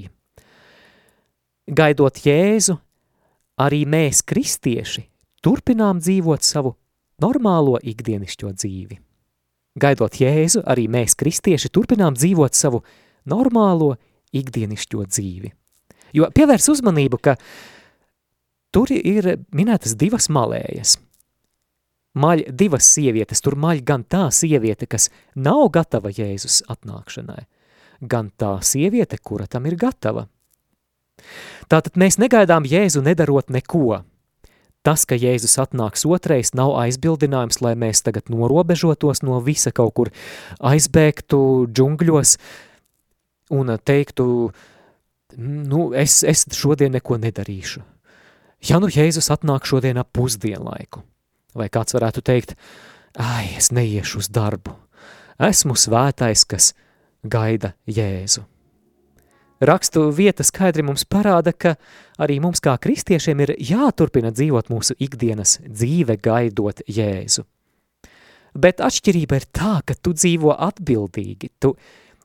Gaidot 1.71 2.19
Jēzu, 2.25 2.77
arī 3.61 3.85
mēs, 3.87 4.25
kristieši, 4.27 5.05
turpinām 5.45 6.01
dzīvot 6.03 6.47
savu 6.47 6.75
normālo 7.23 7.79
ikdienišķo 7.79 8.55
dzīvi. 8.57 8.99
Gaidot 9.81 10.17
Jēzu, 10.19 10.65
arī 10.67 10.89
mēs, 10.91 11.15
kristieši, 11.19 11.71
turpinām 11.71 12.17
dzīvot 12.19 12.57
savu 12.59 12.83
normālo 13.31 13.95
ikdienišķo 14.35 15.05
dzīvi. 15.07 15.53
Jo 16.17 16.27
pievērs 16.35 16.67
uzmanību, 16.73 17.21
ka 17.23 17.37
tur 18.75 18.91
ir 18.91 19.37
minētas 19.55 19.95
divas 19.99 20.27
malējas– 20.33 20.99
maļ 22.15 22.45
divas 22.51 22.89
sievietes, 22.91 23.43
tur 23.45 23.57
maļ 23.61 23.85
gan 23.87 24.05
tā 24.05 24.27
sieviete, 24.35 24.89
kas 24.91 25.11
nav 25.35 25.69
gatava 25.75 26.11
Jēzus 26.11 26.63
atnākšanai, 26.71 27.47
gan 28.01 28.31
tā 28.37 28.57
sieviete, 28.67 29.19
kura 29.23 29.47
tam 29.47 29.69
ir 29.71 29.79
gatava. 29.79 30.27
Tātad 31.71 31.99
mēs 32.01 32.19
negaidām 32.19 32.67
Jēzu 32.67 33.03
nedarot 33.05 33.51
neko. 33.53 34.03
Tas, 34.81 35.05
ka 35.05 35.15
Jēzus 35.15 35.59
atnāks 35.61 36.07
otrais, 36.09 36.55
nav 36.57 36.73
aizbildinājums, 36.81 37.61
lai 37.61 37.75
mēs 37.77 38.01
tagad 38.01 38.33
norobežotos 38.33 39.21
no 39.21 39.37
visa 39.45 39.75
kaut 39.77 39.93
kur 39.99 40.11
aizbēgtu 40.57 41.41
džungļos 41.69 42.37
un 43.53 43.75
teiktu, 43.77 44.27
nu, 45.37 45.83
es, 45.93 46.23
es 46.25 46.47
šodien 46.57 46.97
neko 46.97 47.21
nedarīšu. 47.21 47.85
Ja 48.71 48.81
nu 48.81 48.89
Jēzus 48.93 49.29
atnāk 49.33 49.69
šodien 49.69 50.01
ap 50.01 50.11
pusdienlaiku, 50.17 51.05
Vai 51.55 51.69
kāds 51.73 51.97
varētu 51.97 52.23
teikt, 52.23 52.55
ai, 53.19 53.57
es 53.59 53.71
neiešu 53.75 54.23
uz 54.23 54.31
darbu. 54.31 54.77
Esmu 55.41 55.75
svētais, 55.79 56.45
kas 56.45 56.73
gaida 57.25 57.75
Jēzu. 57.89 58.45
Rakstu 59.61 60.07
vieta 60.17 60.45
skaidri 60.47 60.81
mums 60.87 61.05
parāda, 61.05 61.53
ka 61.53 61.75
arī 62.21 62.39
mums 62.41 62.63
kā 62.65 62.79
kristiešiem 62.81 63.43
ir 63.45 63.55
jāturpina 63.61 64.33
dzīvot 64.33 64.71
mūsu 64.73 64.97
ikdienas 64.97 65.59
dzīve 65.67 66.17
gaidot 66.25 66.81
Jēzu. 66.89 67.45
Bet 68.57 68.81
atšķirība 68.81 69.37
ir 69.37 69.47
tā, 69.53 69.75
ka 69.85 69.95
tu 69.95 70.15
dzīvo 70.17 70.55
atbildīgi, 70.57 71.53
tu, 71.61 71.75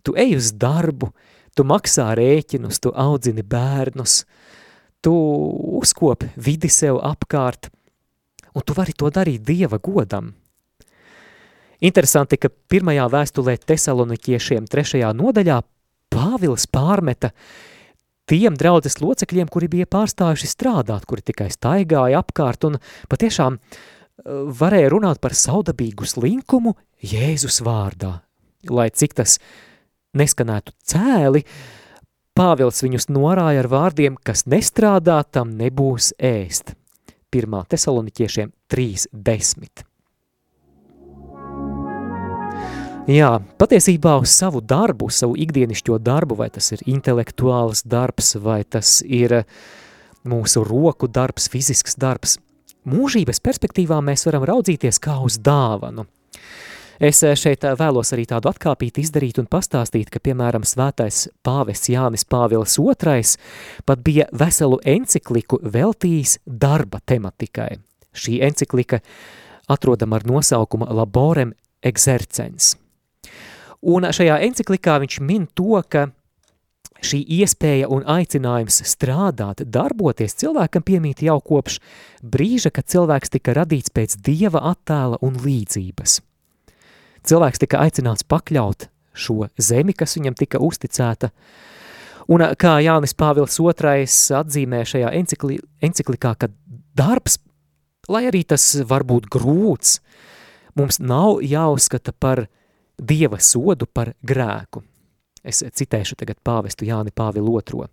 tu 0.01 0.15
ej 0.15 0.37
uz 0.39 0.53
darbu, 0.55 1.11
tu 1.55 1.65
maksā 1.67 2.07
rēķinus, 2.17 2.79
tu 2.81 2.93
audzini 2.95 3.43
bērnus, 3.43 4.21
tu 5.03 5.13
uzkopi 5.81 6.31
vidi 6.39 6.71
sev 6.71 7.01
apkārt, 7.03 7.69
un 8.55 8.63
tu 8.65 8.75
vari 8.77 8.95
to 8.97 9.11
darīt 9.11 9.43
Dieva 9.45 9.79
godam. 9.83 10.31
Interesanti, 11.83 12.39
ka 12.39 12.49
pirmajā 12.71 13.05
vēstulē 13.11 13.57
tesaloniķiešiem 13.67 14.67
trešajā 14.71 15.11
nodaļā 15.15 15.61
Pāvils 16.15 16.63
pārmeta 16.71 17.33
tiem 18.29 18.55
draudzes 18.55 19.01
locekļiem, 19.01 19.49
kuri 19.51 19.67
bija 19.71 19.89
pārstājuši 19.91 20.47
strādāt, 20.47 21.03
kuri 21.09 21.25
tikai 21.25 21.49
staigāja 21.51 22.21
apkārt 22.23 22.63
un 22.69 22.79
patiešām 23.11 23.59
eh, 23.59 23.65
varēja 24.61 24.93
runāt 24.93 25.21
par 25.21 25.35
saudabīgu 25.35 26.07
slinkumu 26.07 26.77
Jēzus 27.03 27.59
vārdā. 27.65 28.21
Lai 28.71 28.87
cik 28.89 29.17
tas 29.19 29.39
neskanētu 30.15 30.73
cēli, 30.87 31.43
Pāvils 32.35 32.81
viņus 32.83 33.05
norāja 33.15 33.61
ar 33.63 33.69
vārdiem, 33.71 34.17
kas 34.19 34.43
nestrādā, 34.51 35.21
tam 35.23 35.53
nebūs 35.55 36.09
ēst. 36.19 36.73
1. 37.35 37.65
tesaloniķiešiem 37.67 38.53
3.10. 38.71 39.83
Jā, 43.11 43.35
patiesībā 43.59 44.15
uz 44.23 44.31
savu 44.33 44.63
darbu, 44.65 45.11
savu 45.13 45.35
ikdienišķo 45.37 45.99
darbu, 46.01 46.39
vai 46.39 46.47
tas 46.49 46.71
ir 46.73 46.81
intelektuāls 46.89 47.83
darbs, 47.85 48.33
vai 48.41 48.63
tas 48.63 49.01
ir 49.05 49.43
mūsu 50.25 50.63
roku 50.65 51.05
darbs, 51.11 51.45
fizisks 51.51 51.99
darbs, 52.01 52.39
mūžības 52.87 53.43
perspektīvā 53.45 53.99
mēs 54.01 54.25
varam 54.25 54.47
raudzīties 54.49 54.97
kā 55.03 55.19
uz 55.21 55.37
dāvanu. 55.37 56.07
Es 56.99 57.23
eh, 57.23 57.35
šeit 57.35 57.63
eh, 57.67 57.75
vēlos 57.75 58.13
arī 58.15 58.23
tādu 58.29 58.49
atkāpīti 58.51 59.03
izdarīt 59.03 59.39
un 59.41 59.49
pastāstīt, 59.51 60.09
ka, 60.13 60.21
piemēram, 60.23 60.63
svētais 60.63 61.25
pāvests 61.43 61.91
Jānis 61.91 62.23
Pāvils 62.23 62.77
II 62.79 63.23
pat 63.85 64.03
bija 64.03 64.29
veselu 64.31 64.79
encikliku 64.85 65.59
veltījis 65.61 66.39
darba 66.45 67.01
tematikai. 67.05 67.75
Šī 68.15 68.39
enciklika 68.47 69.01
atrodama 69.67 70.21
ar 70.21 70.27
nosaukumu 70.29 70.87
Laborem 70.95 71.51
Exercens. 71.83 72.77
Un 73.85 74.07
šajā 74.07 74.37
enciklikā 74.47 74.95
viņš 75.03 75.17
min 75.21 75.49
to, 75.53 75.81
ka 75.89 76.07
šī 77.03 77.19
iespēja 77.41 77.89
un 77.91 78.05
aicinājums 78.07 78.79
strādāt, 78.87 79.65
darboties 79.67 80.37
cilvēkam 80.39 80.85
piemīt 80.87 81.25
jau 81.27 81.35
kopš 81.43 81.81
brīža, 82.23 82.71
kad 82.71 82.87
cilvēks 82.87 83.35
tika 83.35 83.53
radīts 83.59 83.91
pēc 83.93 84.15
dieva 84.23 84.63
attēla 84.71 85.19
un 85.27 85.35
līdzības– 85.43 86.21
cilvēks 87.29 87.61
tika 87.63 87.81
aicināts 87.85 88.25
pakļaut 88.27 88.89
šo 89.15 89.47
zemi, 89.61 89.95
kas 89.95 90.17
viņam 90.17 90.35
tika 90.37 90.61
uzticēta. 90.63 91.31
Un 92.31 92.41
kā 92.57 92.77
Jānis 92.81 93.13
Pāvils 93.17 93.59
II 93.61 94.05
atzīmē 94.39 94.81
šajā 94.89 95.11
encikli, 95.13 95.59
enciklikā, 95.85 96.33
ka 96.39 96.49
darbs, 96.97 97.37
lai 98.09 98.25
arī 98.31 98.43
tas 98.47 98.63
var 98.89 99.05
būt 99.05 99.29
grūts, 99.33 99.99
mums 100.75 100.99
nav 100.99 101.43
jāuzskata 101.45 102.15
par 102.17 102.47
dieva 102.97 103.39
sodu 103.39 103.85
par 103.85 104.15
grēku. 104.25 104.81
Es 105.45 105.61
citēšu 105.61 106.17
tagad 106.17 106.39
pāvestu 106.41 106.87
Jāni 106.87 107.13
Pāvilu 107.13 107.53
otro. 107.59 107.85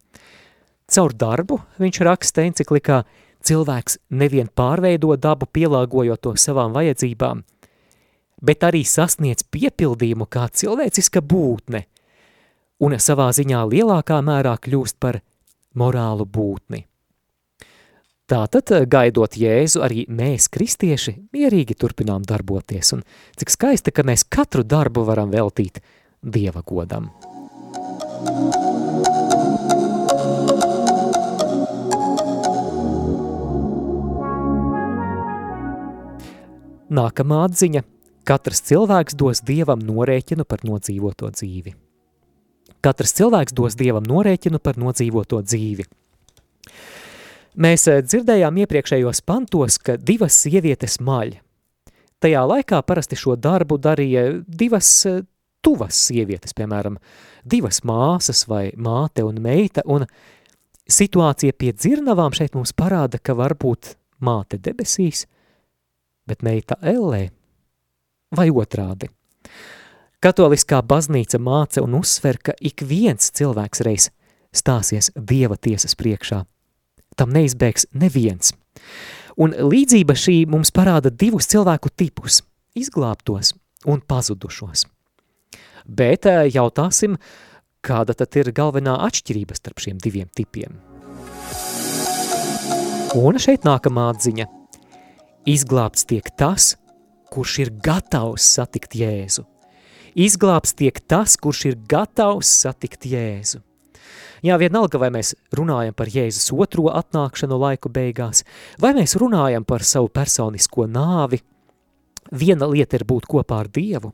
Caur 0.93 1.13
darbu 1.13 1.59
viņš 1.81 2.01
raksta 2.09 2.45
enciklikā, 2.47 3.03
cilvēks 3.45 3.99
nevien 4.17 4.49
pārveido 4.49 5.13
dabu, 5.21 5.47
pielāgojot 5.47 6.23
to 6.25 6.33
savām 6.41 6.73
vajadzībām, 6.73 7.43
bet 8.43 8.67
arī 8.67 8.83
sasniedz 8.87 9.47
piepildījumu 9.55 10.27
kā 10.31 10.49
cilvēciska 10.51 11.23
būtne 11.23 11.87
un 12.83 12.97
savā 12.99 13.29
ziņā 13.35 13.63
lielākā 13.71 14.19
mērā 14.27 14.57
kļūst 14.59 14.99
par 15.03 15.21
morālu 15.79 16.27
būtni. 16.27 16.85
Tātad, 18.33 18.71
gaidot 18.89 19.37
Jēzu, 19.37 19.83
arī 19.85 20.07
mēs, 20.09 20.49
kristieši, 20.53 21.17
mierīgi 21.35 21.77
turpinām 21.77 22.25
darboties, 22.27 22.95
un 22.97 23.03
cik 23.39 23.53
skaisti, 23.53 23.93
ka 23.93 24.07
mēs 24.09 24.25
katru 24.25 24.65
darbu 24.65 25.05
varam 25.05 25.31
veltīt 25.35 25.83
Dieva 26.23 26.63
godam. 26.65 27.11
Nākamā 36.93 37.45
atziņa– 37.49 37.85
katrs 38.29 38.63
cilvēks 38.69 39.17
dos 39.19 39.43
Dievam 39.47 39.83
norēķinu 39.85 40.45
par 40.49 40.65
nodzīvoto 40.67 41.31
dzīvi. 41.35 41.75
Katrs 42.83 43.15
cilvēks 43.19 43.55
dos 43.55 43.79
Dievam 43.79 44.07
norēķinu 44.09 44.63
par 44.63 44.81
nodzīvoto 44.81 45.43
dzīvi– 45.47 45.89
Mēs 47.53 47.85
eh, 47.91 48.01
dzirdējām 48.01 48.63
iepriekšējos 48.65 49.21
pantos, 49.29 49.77
ka 49.77 49.99
divas 50.01 50.39
sievietes 50.41 50.97
maļ. 51.05 51.37
Tajā 52.23 52.45
laikā 52.49 52.79
parasti 52.87 53.19
šo 53.19 53.37
darbu 53.37 53.77
darīja 53.83 54.25
divas 54.49 54.89
eh, 55.11 55.21
tuvas 55.61 55.99
sievietes, 56.09 56.55
piemēram, 56.57 56.97
divas 57.45 57.83
māsas 57.85 58.47
vai 58.49 58.71
māte 58.77 59.25
un 59.27 59.43
meita, 59.45 59.85
un 59.85 60.07
situācija 60.89 61.53
pie 61.53 61.75
dzirnavām 61.77 62.33
šeit 62.33 62.57
mums 62.57 62.73
parāda, 62.73 63.21
ka 63.21 63.37
varbūt 63.37 63.95
māte 64.25 64.57
debesīs, 64.57 65.27
bet 66.27 66.41
meita 66.47 66.81
ellē, 66.81 67.27
vai 68.37 68.49
otrādi. 68.51 69.11
Katoliskā 70.23 70.79
baznīca 70.87 71.41
māca 71.43 71.83
un 71.83 71.99
uzsver, 71.99 72.39
ka 72.39 72.55
ik 72.61 72.85
viens 72.87 73.33
cilvēks 73.35 73.83
reiz 73.83 74.09
stāsies 74.55 75.11
Dieva 75.17 75.57
tiesas 75.57 75.97
priekšā– 75.99 76.45
tam 77.17 77.33
neizbēgs 77.35 77.89
neviens. 77.99 78.53
Un 79.41 79.55
līdzība 79.57 80.17
šī 80.19 80.43
mums 80.51 80.73
parāda 80.75 81.11
divus 81.11 81.49
cilvēku 81.51 81.93
tipus– 81.97 82.43
izglābtos 82.83 83.55
un 83.89 84.01
pazudušos. 84.01 84.87
Bet 85.87 86.29
eh, 86.31 86.47
jautāsim, 86.53 87.17
kāda 87.83 88.15
tad 88.17 88.37
ir 88.39 88.53
galvenā 88.55 88.95
atšķirība 89.09 89.57
starp 89.59 89.83
šiem 89.83 89.99
diviem 90.03 90.31
tipiem? 90.37 90.79
Un 93.19 93.37
šeit 93.43 93.67
nākamā 93.69 94.09
atziņa. 94.15 94.47
Izglābts 95.53 96.07
tiek 96.09 96.29
tas, 96.39 96.77
kurš 97.33 97.59
ir 97.65 97.73
gatavs 97.85 98.47
satikt 98.59 98.97
Jēzu. 98.99 99.47
Izglābts 100.13 100.77
tiek 100.77 100.99
tas, 101.09 101.39
kurš 101.41 101.65
ir 101.71 101.79
gatavs 101.89 102.51
satikt 102.63 103.09
Jēzu. 103.09 103.63
Jā, 104.43 104.57
vienalga, 104.59 104.99
vai 104.99 105.09
mēs 105.15 105.37
runājam 105.55 105.95
par 105.95 106.11
Jēzus 106.11 106.51
otro 106.53 106.89
atnākšanu 106.91 107.57
laiku 107.63 107.93
beigās, 107.95 108.43
vai 108.83 108.91
mēs 108.97 109.15
runājam 109.21 109.65
par 109.65 109.87
savu 109.87 110.11
personisko 110.11 110.89
nāvi, 110.91 111.39
viena 112.35 112.67
lieta 112.67 112.99
ir 112.99 113.07
būt 113.09 113.29
kopā 113.31 113.63
ar 113.63 113.71
Dievu, 113.71 114.11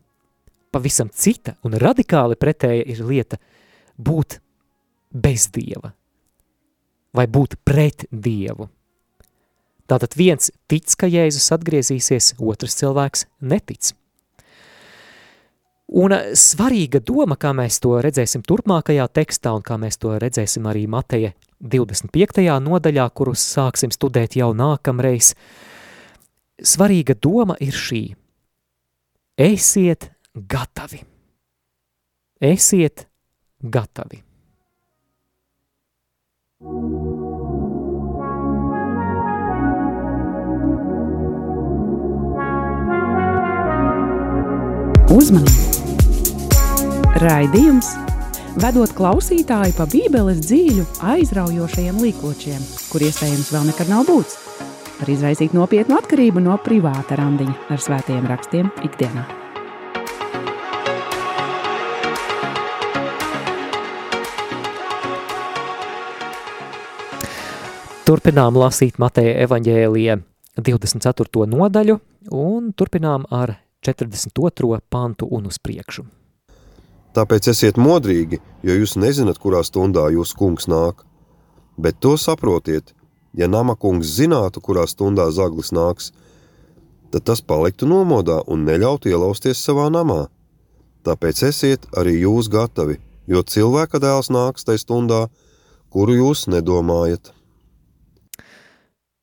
pavisam 0.70 1.08
cita 1.08 1.56
un 1.64 1.78
radikāli 1.80 2.36
pretēja 2.36 2.84
ir 2.92 3.00
lieta 3.08 3.40
būt 3.96 4.38
bez 5.16 5.48
Dieva 5.54 5.94
vai 7.16 7.26
būt 7.26 7.56
pret 7.64 8.04
Dievu. 8.12 8.68
Tātad 9.88 10.12
viens 10.18 10.50
tic, 10.68 10.90
ka 11.00 11.08
Jēzus 11.08 11.48
atgriezīsies, 11.56 12.34
otrs 12.38 12.76
cilvēks 12.76 13.24
netic. 13.40 13.94
Un 15.88 16.12
eh, 16.12 16.32
svarīga 16.36 17.00
doma, 17.00 17.38
kā 17.40 17.54
mēs 17.56 17.80
to 17.80 17.94
redzēsim 18.04 18.44
turpmākajā 18.44 19.08
tekstā 19.08 19.54
un 19.56 19.64
kā 19.64 19.78
mēs 19.80 19.96
to 20.00 20.12
redzēsim 20.20 20.68
arī 20.68 20.84
Mateja 20.90 21.32
25. 21.64 22.44
nodaļā, 22.62 23.08
kurus 23.16 23.42
sāksim 23.56 23.90
studēt 23.94 24.36
jau 24.38 24.52
nākamreiz, 24.54 25.32
svarīga 26.60 27.16
doma 27.16 27.56
ir 27.64 27.72
šī. 27.72 28.04
Esiet 29.38 30.10
gatavi. 30.34 31.02
Esiet 32.44 33.06
gatavi. 33.62 34.22
Uzmanību! 45.08 45.86
Raidījums 47.22 47.86
vedot 48.60 48.90
klausītāju 48.92 49.72
pa 49.78 49.86
Bībeles 49.88 50.42
dzīļu, 50.44 50.82
aizraujošajiem 51.00 52.00
līkločiem, 52.02 52.66
kur 52.90 53.00
iespējams 53.06 53.48
vēl 53.54 53.70
nekad 53.70 53.88
nav 53.88 54.02
būts, 54.04 54.34
var 54.98 55.08
izraisīt 55.08 55.54
nopietnu 55.56 55.96
atkarību 55.96 56.42
no 56.44 56.58
privāta 56.60 57.16
randiņa 57.16 57.54
ar 57.72 57.80
svētajiem 57.80 58.28
rakstiem 58.28 58.68
ikdienā. 58.84 59.24
Turpinām 68.04 68.60
lasīt 68.60 69.00
Mateja 69.00 69.38
evaņģēlija 69.46 70.18
24. 70.60 71.48
nodaļu 71.48 71.96
un 72.44 72.76
turpinām 72.76 73.24
ar 73.32 73.56
42. 73.94 74.80
pantu 74.88 75.28
un 75.30 75.46
uz 75.48 75.56
priekšu. 75.58 76.04
Tāpēc 77.16 77.48
esiet 77.48 77.78
modrīgi, 77.80 78.36
jo 78.62 78.74
jūs 78.76 78.98
nezināt, 79.00 79.40
kurā 79.40 79.62
stundā 79.64 80.04
jūsu 80.12 80.36
kungs 80.36 80.68
nāk. 80.68 81.06
Bet 81.80 81.96
to 82.04 82.18
saprotiet, 82.20 82.92
ja 83.32 83.48
nama 83.48 83.76
kungs 83.76 84.10
zinātu, 84.18 84.60
kurā 84.60 84.84
stundā 84.86 85.30
zaglis 85.32 85.72
nāks, 85.72 86.12
tad 87.08 87.24
tas 87.24 87.40
paliktu 87.40 87.88
nomodā 87.88 88.42
un 88.46 88.66
neļautu 88.68 89.08
ielausties 89.08 89.64
savā 89.64 89.88
namā. 89.88 90.26
Tāpēc 91.08 91.42
esiet 91.48 91.88
arī 91.96 92.18
jūs 92.26 92.50
gatavi, 92.52 92.98
jo 93.26 93.40
cilvēka 93.40 94.02
dēls 94.04 94.28
nāks 94.28 94.68
tajā 94.68 94.84
stundā, 94.84 95.22
kuru 95.88 96.18
jūs 96.18 96.44
nedomājat. 96.52 97.32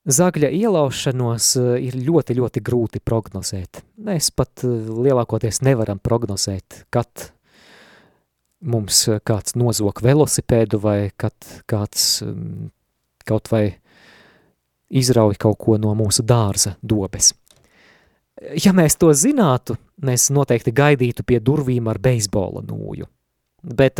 Zagļa 0.06 0.52
ielaušanos 0.54 1.46
eh, 1.58 1.70
ir 1.88 1.96
ļoti, 1.98 2.36
ļoti 2.38 2.62
grūti 2.62 3.00
prognozēt. 3.02 3.82
Mēs 4.06 4.30
pat 4.38 4.62
eh, 4.62 4.74
lielākoties 4.86 5.64
nevaram 5.66 5.98
prognozēt, 5.98 6.84
kad 6.94 7.32
mums 8.62 9.00
eh, 9.10 9.18
kāds 9.26 9.58
nozok 9.58 10.04
velosipēdu 10.06 10.82
vai 10.84 11.00
kad 11.18 11.34
kāds 11.66 12.22
mm, 12.22 12.70
kaut 13.26 13.50
vai 13.50 13.64
izrauj 14.94 15.40
kaut 15.42 15.58
ko 15.66 15.80
no 15.82 15.96
mūsu 15.98 16.22
dārza 16.22 16.76
dobes. 16.86 17.34
Ja 18.62 18.76
mēs 18.78 19.00
to 19.02 19.10
zinātu, 19.10 19.74
mēs 20.06 20.30
noteikti 20.30 20.70
gaidītu 20.76 21.26
pie 21.26 21.42
durvīm 21.42 21.90
ar 21.90 21.98
beisbola 21.98 22.62
nūju. 22.62 23.08
Bet 23.74 23.98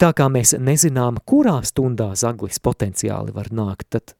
tā 0.00 0.10
kā 0.16 0.32
mēs 0.32 0.54
nezinām, 0.56 1.18
kurā 1.26 1.58
stundā 1.66 2.14
zaglis 2.16 2.62
potenciāli 2.62 3.34
var 3.34 3.50
nākt, 3.52 3.90
tad 3.90 4.14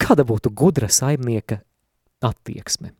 kāda 0.00 0.24
būtu 0.26 0.52
gudra 0.54 0.88
saimnieka 0.92 1.60
attieksme? 2.24 2.94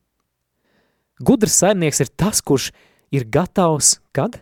Gudrs 1.19 1.57
saimnieks 1.63 2.03
ir 2.05 2.13
tas, 2.15 2.43
kurš 2.43 2.71
ir 3.15 3.25
gatavs, 3.27 3.99
kad? 4.15 4.39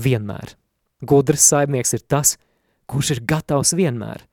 vienmēr. 0.00 0.54
Gudrs 1.04 1.44
saimnieks 1.52 1.94
ir 1.96 2.04
tas, 2.08 2.36
kurš 2.90 3.14
ir 3.16 3.22
gatavs 3.28 3.74
vienmēr. 3.76 4.24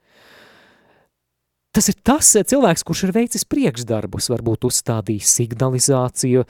Tas 1.72 1.90
ir 1.92 1.98
tas 2.02 2.30
cilvēks, 2.32 2.84
kurš 2.86 3.04
ir 3.06 3.14
veicis 3.14 3.44
priekšdarbus, 3.48 4.30
varbūt 4.32 4.66
uzstādījis 4.68 5.34
signalizāciju, 5.38 6.44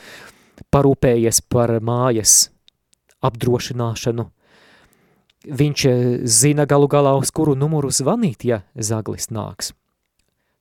parūpējies 0.73 1.43
par 1.51 1.75
mājas 1.85 2.49
apdrošināšanu. 3.27 4.29
Viņš 5.49 5.85
zina 6.29 6.67
galu 6.69 6.89
galā, 6.93 7.15
uz 7.17 7.31
kuru 7.33 7.55
numuru 7.57 7.89
zvanīt, 7.95 8.45
ja 8.45 8.63
zaglis 8.77 9.31
nāks. 9.33 9.73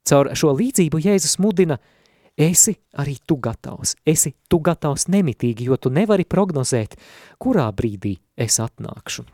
Caur 0.08 0.32
šo 0.39 0.54
līdzību 0.56 1.04
Jēzus 1.04 1.39
mudina– 1.43 1.80
esi 2.38 2.76
arī 3.02 3.17
tu 3.26 3.39
gatavs, 3.41 3.95
esi 4.06 4.36
tu 4.50 4.60
gatavs 4.62 5.08
nemitīgi, 5.10 5.65
jo 5.67 5.78
tu 5.82 5.89
nevari 5.89 6.26
prognozēt, 6.26 6.95
kurā 7.41 7.65
brīdī 7.73 8.17
es 8.38 8.60
atnākšu. 8.62 9.26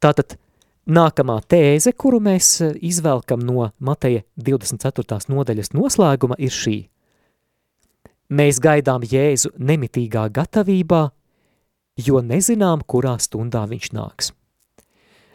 Tātad 0.00 0.38
Nākamā 0.84 1.38
tēze, 1.48 1.94
kuru 1.96 2.18
mēs 2.20 2.58
izvelkam 2.84 3.40
no 3.40 3.70
Mateja 3.80 4.20
24. 4.36 5.22
nodaļas 5.32 5.72
noslēguma, 5.72 6.36
ir 6.36 6.52
šī. 6.52 6.74
Mēs 8.28 8.60
gaidām 8.60 9.06
Jēzu 9.08 9.54
nemitīgā 9.56 10.26
gatavībā, 10.28 11.06
jo 11.96 12.20
nezinām, 12.22 12.82
kurā 12.86 13.16
stundā 13.22 13.64
viņš 13.70 13.92
nāks. 13.94 14.32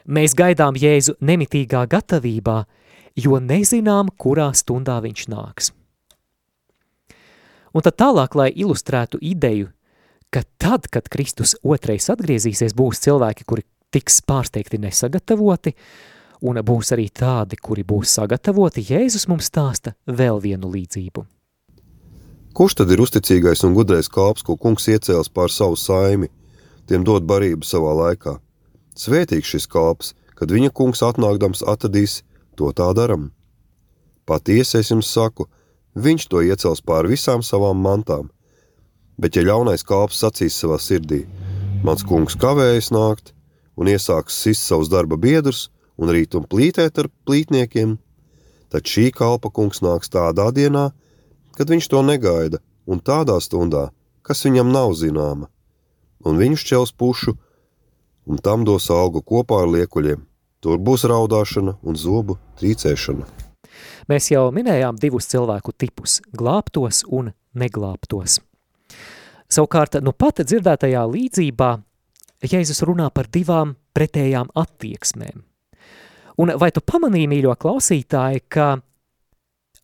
Mēs 0.09 0.33
gaidām 0.33 0.77
Jēzu 0.79 1.15
nemitīgā 1.21 1.85
gatavībā, 1.89 2.63
jo 3.19 3.39
nezinām, 3.39 4.09
kurā 4.17 4.49
stundā 4.57 4.99
viņš 5.03 5.27
nāks. 5.29 5.71
Un 7.73 7.85
tad 7.85 7.99
tālāk, 8.01 8.33
lai 8.35 8.49
ilustrētu 8.49 9.19
ideju, 9.21 9.69
ka 10.33 10.41
tad, 10.57 10.87
kad 10.89 11.09
Kristus 11.09 11.55
otrais 11.61 12.09
atgriezīsies, 12.09 12.73
būs 12.73 13.03
cilvēki, 13.05 13.45
kuri 13.45 13.65
tiks 13.93 14.21
pārsteigti 14.25 14.79
nesagatavoti, 14.81 15.75
un 16.45 16.61
būs 16.65 16.93
arī 16.95 17.09
tādi, 17.13 17.59
kuri 17.61 17.83
būs 17.85 18.15
sagatavoti, 18.17 18.85
Jēzus 18.89 19.27
mums 19.29 19.49
stāsta 19.51 19.93
vēl 20.07 20.41
vienu 20.41 20.71
līdzību. 20.73 21.25
Kurš 22.57 22.79
tad 22.81 22.89
ir 22.91 23.01
uzticīgais 23.03 23.61
un 23.67 23.75
gudrais 23.77 24.09
kalps, 24.09 24.41
ko 24.43 24.57
kungs 24.57 24.89
iecēls 24.89 25.29
pār 25.29 25.53
savu 25.53 25.77
saimi, 25.77 26.31
tiem 26.89 27.05
dod 27.05 27.27
barību 27.29 27.67
savā 27.67 27.93
laikā? 28.03 28.39
Svētīgs 28.97 29.53
šis 29.53 29.69
kalps, 29.69 30.13
kad 30.35 30.51
viņa 30.51 30.73
kungs 30.75 31.03
atnākdams 31.05 31.61
atradīs, 31.67 32.23
to 32.57 32.71
tā 32.75 32.89
daram. 32.97 33.29
Patiesi 34.27 34.79
es 34.81 34.91
jums 34.91 35.09
saku, 35.13 35.47
viņš 35.95 36.27
to 36.31 36.43
iecels 36.45 36.81
pār 36.85 37.07
visām 37.07 37.43
savām 37.45 37.79
mantām. 37.85 38.29
Bet 39.19 39.35
ja 39.35 39.43
ļaunais 39.47 39.83
kalps 39.87 40.19
sacīs 40.23 40.57
savā 40.59 40.77
sirdī, 40.79 41.25
mans 41.83 42.03
kungs 42.07 42.37
kavējas 42.39 42.91
nākt 42.95 43.33
un 43.79 43.87
iesāks 43.91 44.37
sist 44.43 44.65
savus 44.67 44.91
darba 44.91 45.17
biedrus 45.17 45.67
un 45.99 46.11
rīt 46.11 46.35
un 46.35 46.47
plītēt 46.47 46.99
ar 47.03 47.09
plītniekiem, 47.27 47.97
tad 48.71 48.87
šī 48.87 49.09
kalpa 49.15 49.51
kungs 49.51 49.81
nāks 49.83 50.11
tādā 50.11 50.49
dienā, 50.55 50.89
kad 51.57 51.71
viņš 51.71 51.87
to 51.91 52.03
negaida 52.05 52.59
un 52.87 52.99
tādā 52.99 53.39
stundā, 53.43 53.89
kas 54.23 54.45
viņam 54.45 54.71
nav 54.71 54.93
zināma, 54.99 55.49
un 56.25 56.39
viņš 56.39 56.65
ķels 56.71 56.95
pušu 56.97 57.35
un 58.29 58.41
tam 58.43 58.65
dos 58.67 58.89
algu 58.93 59.21
kopā 59.25 59.63
ar 59.63 59.71
liekuļiem. 59.73 60.25
Tur 60.59 60.79
būs 60.83 61.05
raudāšana 61.07 61.77
un 61.81 61.95
zobu 61.95 62.35
trīcēšana. 62.59 63.27
Mēs 64.09 64.31
jau 64.33 64.49
minējām 64.51 64.97
divus 64.99 65.29
cilvēku 65.31 65.71
tipus– 65.77 66.19
glābtos 66.39 67.05
un 67.07 67.31
neglābtos. 67.55 68.39
Savukārt, 69.49 69.99
nu 70.03 70.13
pat 70.13 70.43
dzirdētajā 70.43 71.05
līdzībā 71.09 71.69
Jēzus 72.45 72.83
runā 72.87 73.09
par 73.11 73.27
divām 73.27 73.73
pretējām 73.95 74.51
attieksmēm. 74.55 75.41
Un 76.39 76.53
vai 76.55 76.69
tu 76.71 76.79
pamanīji, 76.79 77.27
mīļo 77.27 77.55
klausītāji, 77.59 78.45
ka 78.47 78.67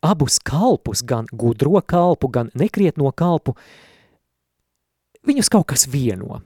abus 0.06 0.38
kalpus, 0.40 1.02
gan 1.04 1.28
gudro 1.32 1.82
kalpu, 1.84 2.30
gan 2.32 2.52
nekrietno 2.56 3.12
kalpu, 3.12 3.56
viņus 5.28 5.52
kaut 5.52 5.68
kas 5.74 5.88
vieno. 5.92 6.42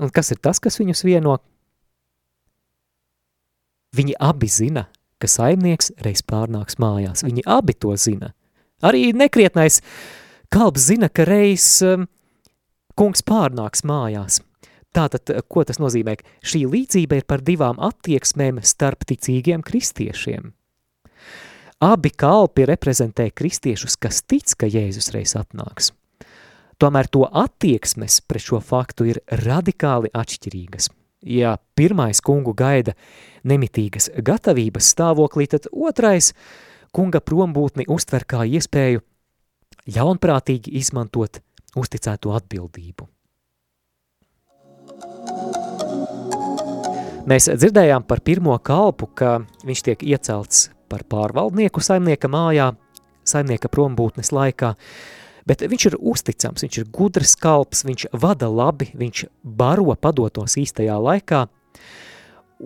Un 0.00 0.10
kas 0.14 0.32
ir 0.32 0.40
tas, 0.42 0.60
kas 0.62 0.78
viņus 0.80 1.04
vieno? 1.04 1.36
Viņi 3.92 4.16
abi 4.20 4.48
zina, 4.48 4.86
ka 5.20 5.28
saimnieks 5.28 5.92
reiz 6.02 6.24
pārnāks 6.24 6.78
mājās. 6.80 7.24
Viņi 7.26 7.44
abi 7.46 7.76
to 7.76 7.92
zina. 8.00 8.32
Arī 8.82 9.12
nekrietnais 9.14 9.82
kalps 10.52 10.88
zina, 10.88 11.10
ka 11.12 11.26
reiz 11.28 11.66
um, 11.86 12.08
kungs 12.98 13.22
pārnāks 13.26 13.84
mājās. 13.86 14.40
Tātad, 14.92 15.30
ko 15.48 15.64
tas 15.64 15.78
nozīmē? 15.80 16.18
Šī 16.44 16.66
līdzība 16.68 17.20
ir 17.20 17.28
par 17.28 17.44
divām 17.44 17.78
attieksmēm 17.80 18.60
starp 18.64 19.06
ticīgiem 19.08 19.64
kristiešiem. 19.64 20.50
Abi 21.82 22.12
kalpi 22.14 22.66
reprezentē 22.68 23.30
kristiešus, 23.34 23.96
kas 23.98 24.20
tic, 24.28 24.52
ka 24.54 24.68
Jēzus 24.70 25.10
reiz 25.14 25.32
atnāks. 25.38 25.90
Tomēr 26.80 27.08
to 27.12 27.26
attieksmes 27.26 28.20
pret 28.26 28.42
šo 28.42 28.60
faktu 28.64 29.08
ir 29.12 29.20
radikāli 29.42 30.10
atšķirīgas. 30.14 30.90
Ja 31.22 31.54
pirmais 31.78 32.18
kungu 32.24 32.54
gaida 32.58 32.96
nemitīgas 33.46 34.10
gatavības 34.18 34.90
stāvoklī, 34.94 35.46
tad 35.50 35.68
otrais 35.70 36.32
kunga 36.92 37.22
prombūtni 37.22 37.86
uztver 37.88 38.26
kā 38.26 38.42
iespēju 38.46 39.02
ļaunprātīgi 39.94 40.74
izmantot 40.82 41.40
uzticēto 41.78 42.34
atbildību. 42.36 43.08
Mēs 47.22 47.46
dzirdējām 47.54 48.02
par 48.02 48.18
pirmo 48.26 48.56
kalpu, 48.58 49.06
ka 49.14 49.36
viņš 49.62 49.82
tiek 49.86 50.00
iecelts 50.02 50.66
par 50.90 51.04
pārvaldnieku 51.06 51.80
saimnieka 51.80 52.26
mājā, 52.28 52.72
saimnieka 53.22 53.70
prombūtnes 53.70 54.32
laikā, 54.34 54.72
bet 55.48 55.64
viņš 55.66 55.88
ir 55.90 55.98
uzticams, 55.98 56.64
viņš 56.66 56.78
ir 56.82 56.92
gudrs 56.94 57.34
kalps, 57.40 57.84
viņš 57.88 58.06
vada 58.22 58.50
labi, 58.52 58.90
viņš 58.98 59.24
baro 59.42 59.96
padotos 59.96 60.58
īstajā 60.60 60.98
laikā, 61.02 61.46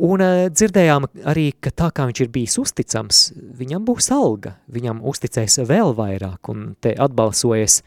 un 0.07 0.25
uh, 0.25 0.45
dzirdējām 0.53 1.09
arī, 1.29 1.49
ka 1.61 1.73
tā 1.73 1.91
kā 1.95 2.07
viņš 2.09 2.23
ir 2.25 2.31
bijis 2.35 2.59
uzticams, 2.61 3.23
viņam 3.57 3.87
būs 3.89 4.11
alga, 4.15 4.57
viņam 4.73 5.03
uzticēs 5.07 5.63
vēl 5.69 5.97
vairāk, 5.97 6.53
un 6.53 6.75
te 6.81 6.95
atbalsojas 6.95 7.83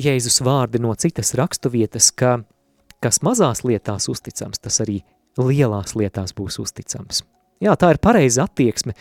Jēzus 0.00 0.40
vārdi 0.42 0.80
no 0.82 0.90
citas 0.98 1.36
rakstu 1.38 1.70
vietas, 1.70 2.08
ka 2.10 2.40
kas 3.04 3.20
mazās 3.22 3.62
lietās 3.62 4.08
uzticams, 4.10 4.58
tas 4.58 4.80
arī 4.82 5.02
lielās 5.38 5.94
lietās 5.98 6.34
būs 6.34 6.58
uzticams. 6.62 7.22
Jā, 7.62 7.76
tā 7.78 7.92
ir 7.94 8.00
pareiza 8.02 8.48
attieksme, 8.48 8.96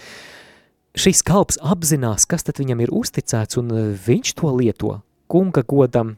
šis 0.94 1.24
kalps 1.26 1.58
apzinās, 1.62 2.28
kas 2.30 2.46
tad 2.46 2.60
viņam 2.62 2.84
ir 2.86 2.94
uzticēts, 2.94 3.58
un 3.62 3.72
eh, 3.74 3.94
viņš 3.98 4.36
to 4.40 4.52
lieto 4.58 5.00
kunga 5.32 5.64
godam. 5.66 6.18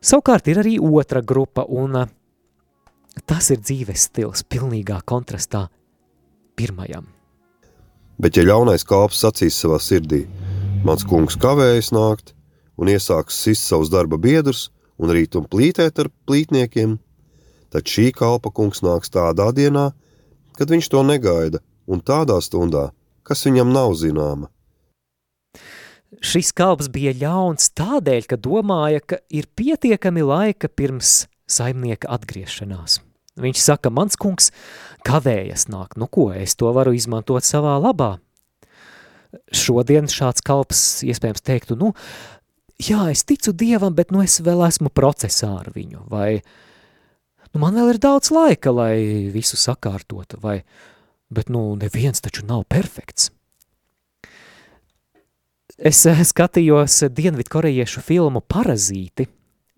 Savukārt 0.00 0.48
ir 0.48 0.62
arī 0.62 0.76
otra 0.80 1.22
grupa, 1.22 1.66
un 1.68 2.02
eh, 2.02 2.12
tas 3.28 3.50
ir 3.52 3.60
dzīves 3.60 4.08
stils 4.10 4.46
pilnīgā 4.48 5.02
kontrastā 5.04 5.66
pirmajam. 6.56 7.08
Bet 8.16 8.38
ja 8.38 8.46
ļaunais 8.48 8.86
kalps 8.88 9.20
sacīs 9.20 9.58
savā 9.60 9.76
sirdī, 9.82 10.24
mans 10.86 11.04
kungs 11.04 11.36
kavējas 11.36 11.92
nākt 11.92 12.32
un 12.80 12.88
iesāks 12.88 13.36
sist 13.44 13.66
savus 13.68 13.90
darba 13.92 14.16
biedrus 14.16 14.70
un 14.96 15.12
rīt 15.12 15.36
un 15.36 15.44
plītēt 15.44 16.00
ar 16.00 16.08
plītniekiem, 16.28 16.96
tad 17.68 17.84
šī 17.92 18.08
kalpa 18.16 18.48
kungs 18.56 18.80
nāks 18.80 19.12
tādā 19.12 19.50
dienā, 19.52 19.90
kad 20.56 20.72
viņš 20.72 20.88
to 20.88 21.02
negaida 21.04 21.60
un 21.84 22.00
tādā 22.00 22.38
stundā, 22.40 22.88
kas 23.26 23.44
viņam 23.46 23.72
nav 23.74 23.96
zināma. 23.98 24.50
Šis 26.24 26.52
kalps 26.56 26.88
bija 26.92 27.12
ļauns 27.18 27.72
tādēļ, 27.76 28.28
ka 28.30 28.38
domāja, 28.40 29.02
ka 29.02 29.18
ir 29.28 29.48
pietiekami 29.58 30.22
laika 30.24 30.70
pirms 30.70 31.26
saimnieka 31.50 32.08
atgriešanās. 32.14 33.00
Viņš 33.36 33.60
saka, 33.60 33.92
mans 33.92 34.16
kungs 34.16 34.48
kavējas 35.04 35.66
nāk, 35.68 35.98
nu 36.00 36.08
ko, 36.08 36.30
es 36.32 36.56
to 36.56 36.70
varu 36.72 36.94
izmantot 36.96 37.44
savā 37.44 37.76
labā. 37.82 38.16
Šodien 39.52 40.08
šāds 40.08 40.40
kalps 40.46 41.02
iespējams 41.04 41.44
teiktu, 41.44 41.76
nu, 41.76 41.92
jā, 42.80 43.10
es 43.12 43.26
ticu 43.28 43.52
Dievam, 43.52 43.92
bet 43.98 44.14
nu 44.14 44.22
es 44.24 44.38
vēl 44.40 44.64
esmu 44.70 44.88
procesā 44.94 45.50
ar 45.58 45.68
viņu, 45.74 46.06
vai 46.08 46.40
nu 47.52 47.60
man 47.60 47.76
vēl 47.76 47.92
ir 47.92 48.00
daudz 48.00 48.32
laika, 48.32 48.72
lai 48.72 49.28
visu 49.34 49.60
sakārtotu, 49.60 50.40
vai 50.40 50.62
bet 51.30 51.48
nu 51.48 51.74
neviens 51.78 52.22
taču 52.22 52.46
nav 52.46 52.64
perfekts. 52.70 53.30
Es 55.76 56.06
eh, 56.08 56.22
skatījos 56.24 57.02
Dienvidkorejiešu 57.12 58.00
filmu 58.00 58.40
Parazīti. 58.40 59.26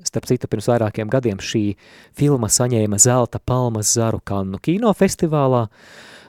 Starp 0.07 0.29
citu, 0.31 0.47
pirms 0.47 0.69
vairākiem 0.71 1.09
gadiem 1.11 1.41
šī 1.43 1.73
filma 2.15 2.47
saņēma 2.47 3.01
zelta 3.03 3.41
palmas 3.43 3.97
zaru 3.97 4.21
Kannu 4.23 4.61
kinofestivālā. 4.63 5.65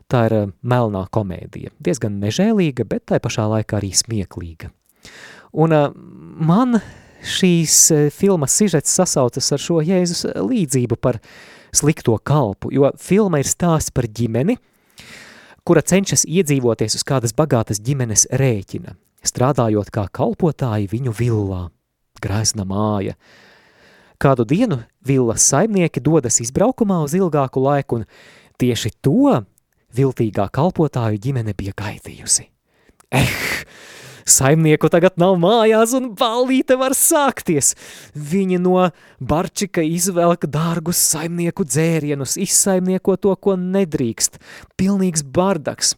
Tā 0.09 0.23
ir 0.25 0.35
eh, 0.39 0.47
melnā 0.65 1.03
komēdija. 1.13 1.75
Diezgan 1.77 2.17
nežēlīga, 2.23 2.87
bet 2.89 3.05
tai 3.13 3.19
pašā 3.21 3.45
laikā 3.51 3.77
arī 3.77 3.91
smieklīga. 3.93 4.71
Un 5.53 5.77
eh, 5.77 5.85
man 6.49 6.81
šīs 7.19 7.75
filmas 8.15 8.55
sižets 8.57 8.95
sasaucas 8.95 9.51
ar 9.53 9.61
šo 9.61 9.83
Jēzus 9.85 10.23
līdzību 10.39 10.97
par 10.97 11.19
slikto 11.75 12.15
kalpu, 12.25 12.71
jo 12.73 12.89
filma 12.97 13.43
ir 13.43 13.49
stāsts 13.51 13.93
par 13.93 14.07
ģimeni, 14.07 14.55
kura 15.67 15.83
cenšas 15.85 16.25
iedzīvoties 16.27 16.97
uz 16.99 17.05
kādas 17.07 17.35
bagātas 17.35 17.81
ģimenes 17.83 18.27
rēķina, 18.31 18.95
strādājot 19.25 19.91
kā 19.93 20.07
kalpotāji 20.13 20.89
viņu 20.91 21.13
villā, 21.15 21.61
grēzna 22.23 22.65
māja. 22.67 23.15
Kādu 24.19 24.43
dienu 24.47 24.81
villas 25.05 25.45
saimnieki 25.47 26.03
dodas 26.03 26.41
izbraukumā 26.43 26.99
uz 27.05 27.15
ilgāku 27.15 27.63
laiku, 27.63 28.01
un 28.01 28.07
tieši 28.59 28.91
to 29.01 29.39
viltīgā 29.95 30.49
kalpotāju 30.51 31.21
ģimene 31.23 31.55
bija 31.57 31.75
gaidījusi. 31.79 32.49
Eh, 33.09 33.31
Saimnieku 34.29 34.89
tagad 34.93 35.17
nav 35.17 35.37
mājās 35.41 35.95
un 35.97 36.11
ballīte 36.17 36.77
var 36.79 36.93
sākties. 36.97 37.73
Viņi 38.13 38.59
no 38.61 38.89
barčika 39.19 39.81
izvelk 39.85 40.45
dārgus 40.51 41.01
saimnieku 41.11 41.65
dzērienus, 41.65 42.37
izsaimnieko 42.41 43.17
to, 43.17 43.33
ko 43.35 43.57
nedrīkst. 43.59 44.37
Pilnīgs 44.77 45.25
bardaks. 45.25 45.95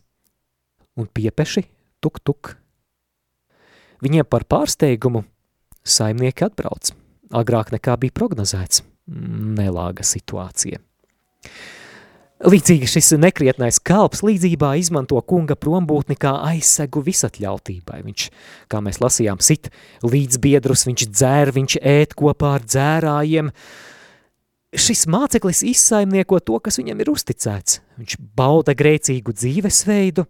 Un 0.96 1.08
piepeši 1.12 1.66
tuk 2.04 2.22
tuk. 2.24 2.56
Viņiem 4.02 4.26
par 4.26 4.48
pārsteigumu 4.50 5.26
saimnieki 5.84 6.48
atbrauc. 6.48 6.94
Agrāk 7.32 7.72
nekā 7.76 7.98
bija 8.02 8.16
prognozēts. 8.16 8.82
Nelāga 9.12 10.06
situācija. 10.08 10.80
Līdzīgi 12.42 12.88
šis 12.90 13.12
nekrietnais 13.22 13.78
kalps 13.86 14.24
līdzībā 14.26 14.72
izmanto 14.82 15.20
kunga 15.30 15.54
prombūtni 15.54 16.16
kā 16.18 16.32
aizsegu 16.48 17.04
visatļautībai. 17.06 18.00
Viņš, 18.08 18.24
kā 18.72 18.82
mēs 18.82 18.98
lasījām, 19.04 19.38
sit 19.46 19.70
līdzbiedrus, 20.02 20.88
viņš 20.90 21.06
dzēr, 21.12 21.52
viņš 21.54 21.78
ēt 21.86 22.16
kopā 22.18 22.56
ar 22.58 22.66
dzērājiem. 22.66 23.52
Šis 24.74 25.06
māceklis 25.14 25.62
izsaimnieko 25.70 26.42
to, 26.42 26.58
kas 26.66 26.82
viņam 26.82 27.06
ir 27.06 27.14
uzticēts. 27.14 27.78
Viņš 28.02 28.18
bauda 28.34 28.74
grēcīgu 28.74 29.38
dzīvesveidu, 29.38 30.26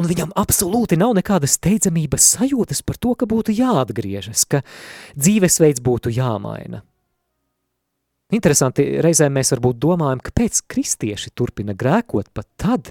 un 0.00 0.08
viņam 0.08 0.32
absolūti 0.32 0.96
nav 0.96 1.12
nekādas 1.20 1.58
steidzamības 1.60 2.32
sajūtas 2.38 2.80
par 2.86 2.96
to, 2.96 3.12
ka 3.20 3.28
būtu 3.28 3.52
jāatgriežas, 3.60 4.48
ka 4.48 4.64
dzīvesveids 5.12 5.84
būtu 5.84 6.16
jāmaina. 6.16 6.86
Interesanti, 8.34 8.82
reizēm 9.04 9.36
mēs 9.38 9.52
varbūt 9.54 9.78
domājam, 9.78 10.18
kāpēc 10.26 10.64
kristieši 10.66 11.30
turpina 11.38 11.76
grēkot 11.78 12.32
pat 12.34 12.48
tad, 12.58 12.88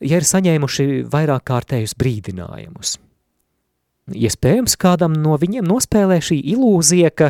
ja 0.00 0.16
ir 0.16 0.24
saņēmuši 0.24 1.02
vairāk 1.12 1.44
kārtējus 1.50 1.92
brīdinājumus. 2.00 2.94
Iespējams, 4.08 4.78
kādam 4.80 5.18
no 5.20 5.36
viņiem 5.36 5.68
nospēlē 5.68 6.16
šī 6.24 6.38
ilūzija, 6.54 7.10
ka 7.12 7.28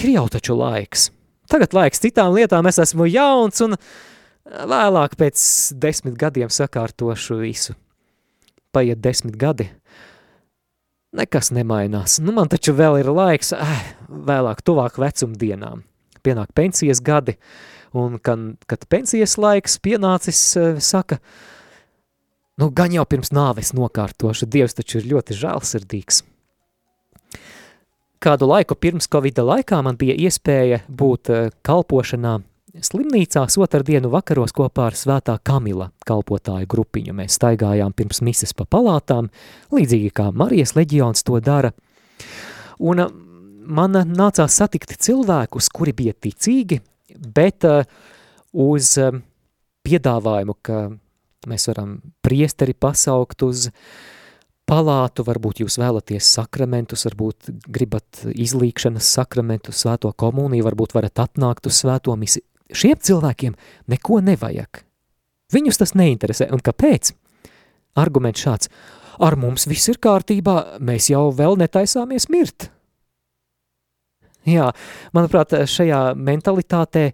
ir 0.00 0.14
jau 0.14 0.24
taču 0.32 0.56
laiks. 0.56 1.10
Tagad 1.50 1.76
laiks 1.76 2.00
citām 2.00 2.32
lietām, 2.32 2.64
es 2.70 2.80
esmu 2.80 3.10
jauns 3.10 3.60
un 3.66 3.76
vēlāk 4.48 5.18
pēc 5.20 5.44
desmit 5.82 6.16
gadiem 6.16 6.48
sakārtošu 6.48 7.36
visu. 7.42 7.76
Paiet 8.72 9.02
desmit 9.04 9.36
gadi, 9.36 9.68
nekas 11.12 11.52
nemainās. 11.52 12.16
Nu, 12.24 12.32
man 12.32 12.48
taču 12.48 12.72
vēl 12.80 13.02
ir 13.02 13.12
laiks, 13.12 13.52
eh, 13.52 13.86
vēlāk 14.08 14.64
tuvāk 14.64 14.96
vecumdienām 15.02 15.84
pienāk 16.22 16.54
pensijas 16.56 17.02
gadi, 17.04 17.36
un 17.96 18.18
kad, 18.22 18.52
kad 18.70 18.86
pensijas 18.88 19.36
laiks 19.40 19.78
pienācis, 19.82 20.42
eh, 20.56 20.80
saka, 20.80 21.20
nu 22.60 22.70
gan 22.70 22.92
jau 22.94 23.06
pirms 23.08 23.32
nāves 23.34 23.74
nokārtošu, 23.76 24.48
Dievs 24.50 24.76
taču 24.78 25.00
ir 25.00 25.10
ļoti 25.14 25.38
žēlsirdīgs. 25.40 26.22
Kādu 28.20 28.44
laiku 28.50 28.76
pirms 28.76 29.08
Covida 29.08 29.42
laikā 29.46 29.78
man 29.82 29.96
bija 29.96 30.14
iespēja 30.28 30.82
būt 30.88 31.30
eh, 31.32 31.50
kalpošanā 31.64 32.40
slimnīcās 32.78 33.56
otrdienu 33.58 34.10
vakaros 34.12 34.52
kopā 34.54 34.90
ar 34.90 34.96
svētā 34.98 35.36
Kamila 35.42 35.90
kalpotāju 36.06 36.68
grupiņu. 36.70 37.14
Mēs 37.16 37.38
staigājām 37.38 37.94
pirms 37.96 38.20
mises 38.26 38.54
pa 38.56 38.66
palātām, 38.68 39.30
līdzīgi 39.74 40.12
kā 40.14 40.30
Marijas 40.30 40.76
leģions 40.78 41.24
to 41.26 41.40
dara. 41.44 41.72
Un 42.78 43.02
man 43.66 43.96
nācās 44.14 44.56
satikt 44.60 44.96
cilvēkus, 45.02 45.70
kuri 45.74 45.94
bija 45.96 46.14
ticīgi, 46.14 46.80
bet 47.34 47.66
uh, 47.68 47.82
uz 48.52 48.94
uh, 49.00 49.18
piedāvājumu, 49.86 50.56
ka 50.62 50.86
mēs 51.50 51.68
varam 51.70 51.98
priesteri 52.24 52.74
pasaukt 52.76 53.42
uz 53.46 53.68
palātu, 54.70 55.24
varbūt 55.26 55.64
jūs 55.64 55.80
vēlaties 55.80 56.28
sakramentus, 56.36 57.06
varbūt 57.08 57.50
gribat 57.66 58.22
izlīkšanas 58.30 59.08
sakramentu, 59.16 59.74
svēto 59.74 60.12
komuniju, 60.12 60.66
varbūt 60.68 60.94
varat 60.94 61.24
atnākt 61.24 61.66
uz 61.66 61.80
svēto 61.82 62.14
misi. 62.18 62.44
Šiem 62.70 63.00
cilvēkiem 63.02 63.56
neko 63.90 64.20
nevajag. 64.22 64.84
Viņus 65.50 65.80
tas 65.80 65.96
neinteresē. 65.98 66.46
Un 66.54 66.62
kāpēc? 66.62 67.10
Arguments 67.98 68.44
šāds. 68.44 68.70
Ar 69.20 69.34
mums 69.36 69.66
viss 69.68 69.90
ir 69.90 69.98
kārtībā, 70.00 70.78
mēs 70.78 71.10
jau 71.10 71.26
vēl 71.34 71.58
netaisāmies 71.58 72.28
mirt. 72.30 72.70
Jā, 74.48 74.70
manuprāt, 75.12 75.52
šajā 75.68 76.14
mentalitātē 76.16 77.10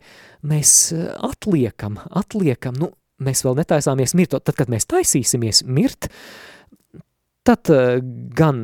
mēs 0.47 0.75
eh, 0.95 1.07
atliekam, 1.27 1.99
atliekam, 2.15 2.77
nu, 2.79 2.93
mēs 3.23 3.43
vēl 3.43 3.57
netaisāmies 3.59 4.15
mirt, 4.19 4.37
tad, 4.39 4.55
kad 4.55 4.71
mēs 4.71 4.87
taisīsimies 4.87 5.65
mirt, 5.67 6.07
tad 7.47 7.73
eh, 7.75 7.99
gan 8.37 8.61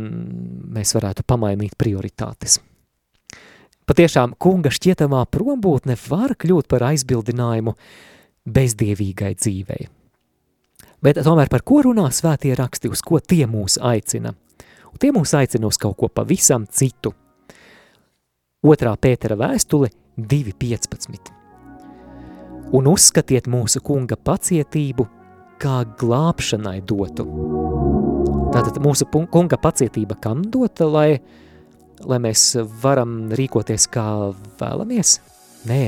mēs 0.77 0.95
varētu 0.95 1.27
pamainīt 1.27 1.75
prioritātes. 1.81 2.61
Patiešām 3.91 4.37
kunga 4.39 4.71
šķietamā 4.71 5.25
prombūtne 5.35 5.97
var 6.07 6.37
kļūt 6.39 6.69
par 6.71 6.85
aizbildinājumu 6.93 7.75
bezdievīgai 8.47 9.33
dzīvei. 9.41 9.89
Bet 11.03 11.19
tomēr 11.27 11.51
par 11.51 11.65
ko 11.67 11.81
runā 11.89 12.07
svētie 12.15 12.55
raksti, 12.55 12.93
uz 12.95 13.03
ko 13.03 13.19
tie 13.19 13.43
mūs 13.51 13.81
aicina? 13.83 14.37
Un 14.93 15.03
tie 15.03 15.11
mūs 15.11 15.35
aicina 15.35 15.67
uz 15.67 15.81
kaut 15.83 15.99
ko 15.99 16.13
pavisam 16.15 16.69
citu– 16.71 17.17
2. 18.63 18.93
Pētera 19.03 19.35
vēstule 19.35 19.89
2.15. 20.19 21.33
Un 22.73 22.87
uzskatiet 22.87 23.49
mūsu 23.51 23.83
kunga 23.83 24.15
pacietību 24.15 25.09
kā 25.63 25.81
glābšanai 25.99 26.77
dotu. 26.87 27.27
Tātad 28.55 28.79
mūsu 28.85 29.09
kunga 29.11 29.59
pacietība 29.59 30.15
kam 30.23 30.47
dota, 30.47 30.87
lai, 30.87 31.19
lai 32.07 32.21
mēs 32.23 32.53
varam 32.85 33.33
rīkoties 33.35 33.89
kā 33.91 34.07
vēlamies? 34.63 35.19
Nē. 35.67 35.83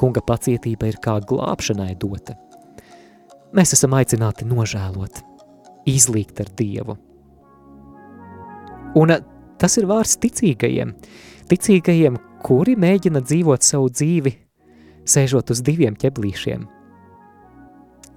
Kunga 0.00 0.26
pacietība 0.26 0.90
ir 0.90 0.98
kā 0.98 1.20
glābšanai 1.22 1.92
dota. 2.02 2.34
Mēs 3.54 3.78
esam 3.78 3.94
aicināti 3.94 4.46
nožēlot, 4.48 5.22
izlīgt 5.86 6.42
ar 6.42 6.50
Dievu. 6.58 6.98
Un 8.98 9.20
Tas 9.60 9.76
ir 9.76 9.88
vārds 9.90 10.16
ticīgajiem. 10.22 10.94
Ticīgajiem, 11.50 12.16
kuri 12.46 12.76
mēģina 12.80 13.20
dzīvot 13.24 13.66
savu 13.66 13.90
dzīvi, 13.92 14.32
sēžot 15.04 15.52
uz 15.52 15.60
diviem 15.66 15.98
ķeblīšiem. 16.00 16.64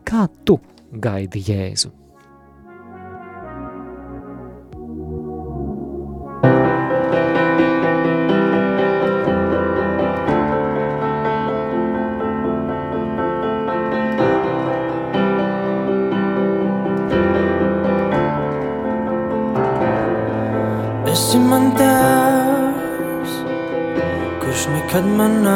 Kā 0.07 0.27
tu 0.45 0.59
gaidi 1.03 1.41
Jēzu? 1.47 2.02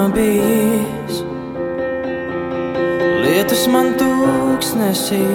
Nav 0.08 0.16
bijis. 0.16 1.24
Lietus 3.24 3.68
man 3.68 3.86
tūkstnesī, 4.00 5.28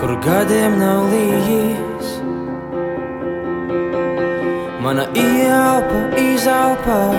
kur 0.00 0.16
gadiem 0.24 0.78
nav 0.78 1.04
lījis. 1.12 2.08
Mana 4.80 5.04
ielpa, 5.14 6.00
izelpa, 6.16 7.12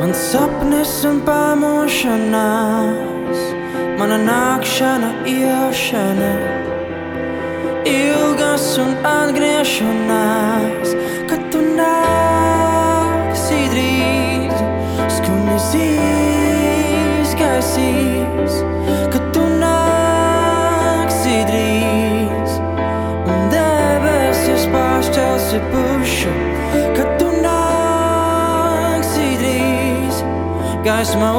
man 0.00 0.14
sapnis 0.14 1.04
un 1.04 1.20
pamošanās, 1.26 3.38
mana 3.98 4.18
nākšana, 4.22 5.10
iešana, 5.26 6.32
ilgas 7.90 8.78
un 8.78 8.94
atgriešanās, 9.02 10.94
pāršķelsi 25.46 25.58
pušu, 25.70 26.30
ka 26.96 27.04
tu 27.18 27.28
nāksi 27.42 29.26
drīz, 29.38 30.22
gaisma 30.84 31.30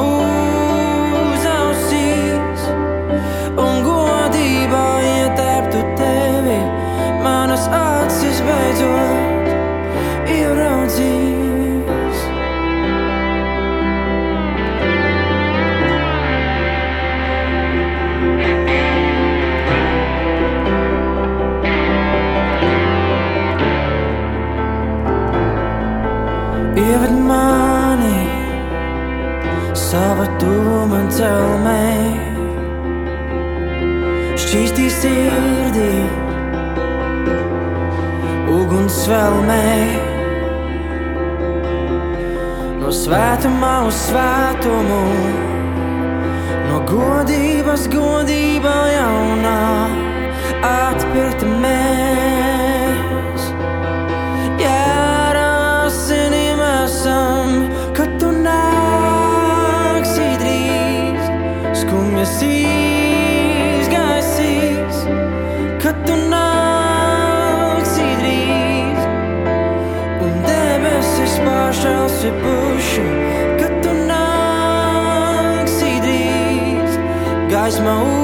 tuvu 30.38 30.78
man 30.90 31.08
celmē, 31.12 31.82
šķīstī 34.38 34.86
sirdī, 34.94 35.90
uguns 38.54 39.02
svelmē. 39.04 39.66
No 42.78 42.94
svētumā 42.94 43.74
uz 43.90 44.00
svētumu, 44.06 45.02
no 46.70 46.80
godības 46.88 47.86
godībā 47.92 48.78
jaunā, 48.94 49.60
atpirkta 50.72 51.54
mēs. 51.58 52.37
Gaisma 77.68 78.02
uz 78.02 78.17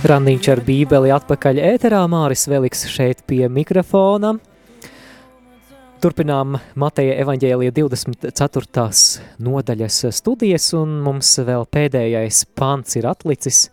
Randiņš 0.00 0.46
ar 0.48 0.60
bībeli 0.64 1.10
atpakaļ 1.12 1.58
ēterā, 1.60 1.98
Māris 2.08 2.46
Veliks 2.48 2.86
šeit 2.88 3.18
pie 3.28 3.42
mikrofona. 3.52 4.30
Turpinām 6.00 6.56
Mateja 6.80 7.18
evaņģēlija 7.20 7.74
24. 7.76 8.88
nodaļas 9.44 9.98
studijas, 10.16 10.70
un 10.78 10.96
mums 11.04 11.34
vēl 11.44 11.68
pēdējais 11.68 12.46
pants 12.56 12.96
ir 12.96 13.10
atlicis. 13.12 13.66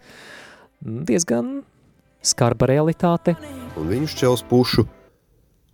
Diezgan 0.83 1.61
skarba 2.19 2.67
realitāte. 2.73 3.37
un 3.79 3.87
viņš 3.87 4.19
ķels 4.19 4.43
pušu, 4.51 4.83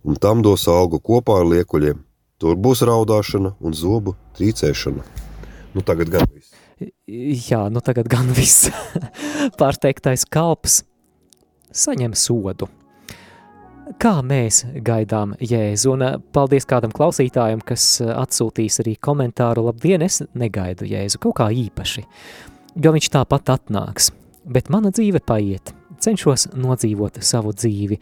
un 0.06 0.22
tam 0.22 0.46
dos 0.46 0.68
algu 0.70 1.02
kopā 1.02 1.40
ar 1.42 1.50
liekuļiem. 1.50 1.98
Tur 2.38 2.54
būs 2.54 2.86
raudāšana 2.86 3.56
un 3.58 3.74
zobu 3.74 4.14
trīcēšana. 4.38 5.02
Nu, 5.74 5.82
tagad 5.82 6.14
gan 6.14 6.30
viss. 6.30 6.53
Jā, 6.80 7.66
nu 7.70 7.82
tagad 7.84 8.08
gan 8.10 8.32
viss 8.38 8.70
pārteiktais 9.58 10.26
kalps 10.26 10.82
saņem 11.74 12.14
sodu. 12.18 12.68
Kā 14.00 14.14
mēs 14.24 14.62
gaidām 14.80 15.34
Jēzu? 15.44 15.92
Un 15.92 16.02
eh, 16.06 16.14
paldies 16.32 16.64
kādam 16.68 16.92
klausītājam, 16.94 17.60
kas 17.66 18.00
eh, 18.00 18.08
atsūtīs 18.08 18.80
arī 18.80 18.94
komentāru. 18.96 19.66
Labdien, 19.68 20.02
es 20.06 20.22
negaidu 20.32 20.88
Jēzu 20.88 21.20
kaut 21.20 21.36
kā 21.42 21.50
īpaši, 21.52 22.04
jo 22.80 22.94
viņš 22.96 23.10
tāpat 23.12 23.52
atnāks. 23.58 24.08
Bet 24.44 24.70
mana 24.72 24.92
dzīve 24.92 25.20
paiet, 25.24 25.74
cenšos 26.00 26.50
nodzīvot 26.56 27.20
savu 27.24 27.52
dzīvi. 27.56 28.00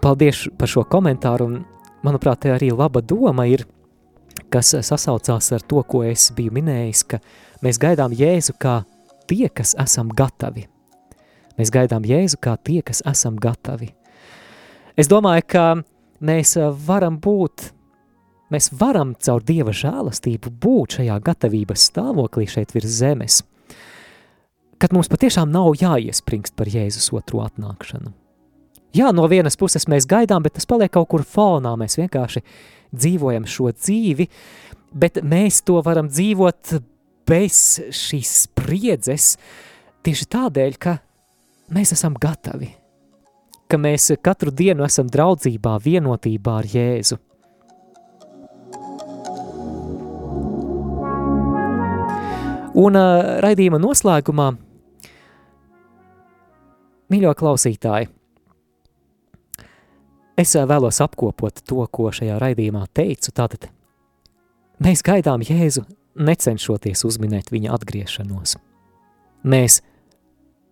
Paldies 0.00 0.46
par 0.58 0.72
šo 0.72 0.86
komentāru, 0.88 1.50
un 1.50 1.60
manuprāt, 2.06 2.42
te 2.44 2.54
arī 2.54 2.72
laba 2.72 3.04
doma 3.04 3.44
ir, 3.48 3.66
kas 4.52 4.72
sasaucās 4.80 5.52
ar 5.52 5.64
to, 5.68 5.84
ko 5.84 6.02
es 6.08 6.30
biju 6.36 6.56
minējis, 6.56 7.04
ka 7.12 7.20
mēs 7.64 7.80
gaidām 7.82 8.14
Jēzu 8.14 8.54
kā 8.60 8.82
tie, 9.30 9.48
kas 9.48 9.74
esam 9.78 10.10
gatavi. 10.14 10.66
Mēs 11.58 11.72
gaidām 11.74 12.06
Jēzu 12.06 12.38
kā 12.42 12.56
tie, 12.62 12.80
kas 12.86 13.02
esam 13.06 13.38
gatavi. 13.40 13.90
Es 14.98 15.10
domāju, 15.10 15.44
ka 15.46 15.64
mēs 16.24 16.56
varam 16.86 17.18
būt, 17.22 17.70
mēs 18.54 18.70
varam 18.78 19.14
caur 19.14 19.44
Dieva 19.46 19.74
žēlastību 19.74 20.54
būt 20.62 20.98
šajā 20.98 21.18
gatavības 21.26 21.88
stāvoklī 21.90 22.48
šeit 22.50 22.74
virs 22.74 22.96
zemes, 23.00 23.42
kad 24.78 24.94
mums 24.94 25.10
patiešām 25.10 25.50
nav 25.50 25.74
jāiespringst 25.78 26.54
par 26.58 26.70
Jēzus 26.70 27.10
otro 27.14 27.42
atnākšanu. 27.46 28.14
Jā, 28.96 29.10
no 29.12 29.26
vienas 29.28 29.58
puses 29.60 29.84
mēs 29.90 30.06
gaidām, 30.08 30.42
bet 30.42 30.56
tas 30.56 30.66
paliek 30.66 30.90
kaut 30.94 31.10
kur 31.12 31.22
fonā, 31.26 31.74
mēs 31.76 31.98
vienkārši 31.98 32.40
dzīvojam 32.94 33.44
šo 33.46 33.72
dzīvi, 33.74 34.28
bet 34.96 35.20
mēs 35.22 35.60
to 35.66 35.82
varam 35.84 36.08
dzīvot 36.08 36.78
bez 37.28 37.78
šīs 37.92 38.34
spriedzes 38.46 39.36
tieši 40.06 40.28
tādēļ, 40.32 40.76
ka 40.80 40.98
mēs 41.74 41.92
esam 41.96 42.16
gatavi, 42.20 42.70
ka 43.68 43.80
mēs 43.80 44.10
katru 44.24 44.52
dienu 44.54 44.86
esam 44.86 45.10
draudzībā, 45.12 45.76
vienotībā 45.84 46.58
ar 46.62 46.68
Jēzu. 46.72 47.18
Un 52.78 52.94
uh, 52.94 53.40
raidījuma 53.42 53.80
noslēgumā, 53.82 54.52
mīļo 57.10 57.32
klausītāji, 57.40 58.06
es 60.38 60.54
vēlos 60.54 61.00
apkopot 61.02 61.64
to, 61.66 61.82
ko 61.90 62.12
šajā 62.14 62.38
raidījumā 62.38 62.84
teicu. 62.94 63.34
Tātad 63.34 63.66
mēs 64.84 65.02
gaidām 65.02 65.42
Jēzu, 65.42 65.82
necenšoties 66.16 67.04
uzminēt 67.04 67.52
viņa 67.52 67.74
atgriešanos. 67.76 68.56
Mēs 69.48 69.80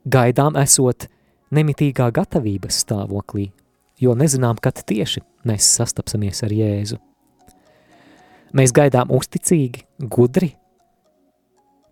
gaidām 0.07 0.57
esot 0.61 1.09
nemitīgā 1.55 2.11
gatavības 2.15 2.83
stāvoklī, 2.85 3.51
jo 4.01 4.15
nezinām, 4.19 4.59
kad 4.63 4.83
tieši 4.87 5.23
mēs 5.47 5.69
sastapsimies 5.79 6.43
ar 6.47 6.55
Jēzu. 6.55 6.99
Mēs 8.57 8.73
gaidām 8.73 9.11
uzticīgi, 9.13 9.85
gudri, 10.01 10.55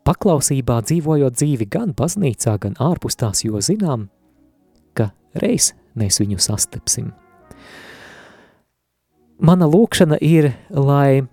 paklausībā 0.04 0.80
dzīvojot 0.84 1.36
dzīvi 1.36 1.68
gan 1.70 1.94
baznīcā, 1.96 2.56
gan 2.62 2.76
ārpus 2.82 3.18
tās, 3.20 3.44
jo 3.44 3.60
zinām, 3.64 4.08
ka 4.94 5.10
reiz 5.40 5.72
mēs 5.98 6.20
viņu 6.22 6.40
sastapsim. 6.42 7.12
Mana 9.44 9.66
lūkšana 9.68 10.20
ir, 10.22 10.52
lai 10.70 11.24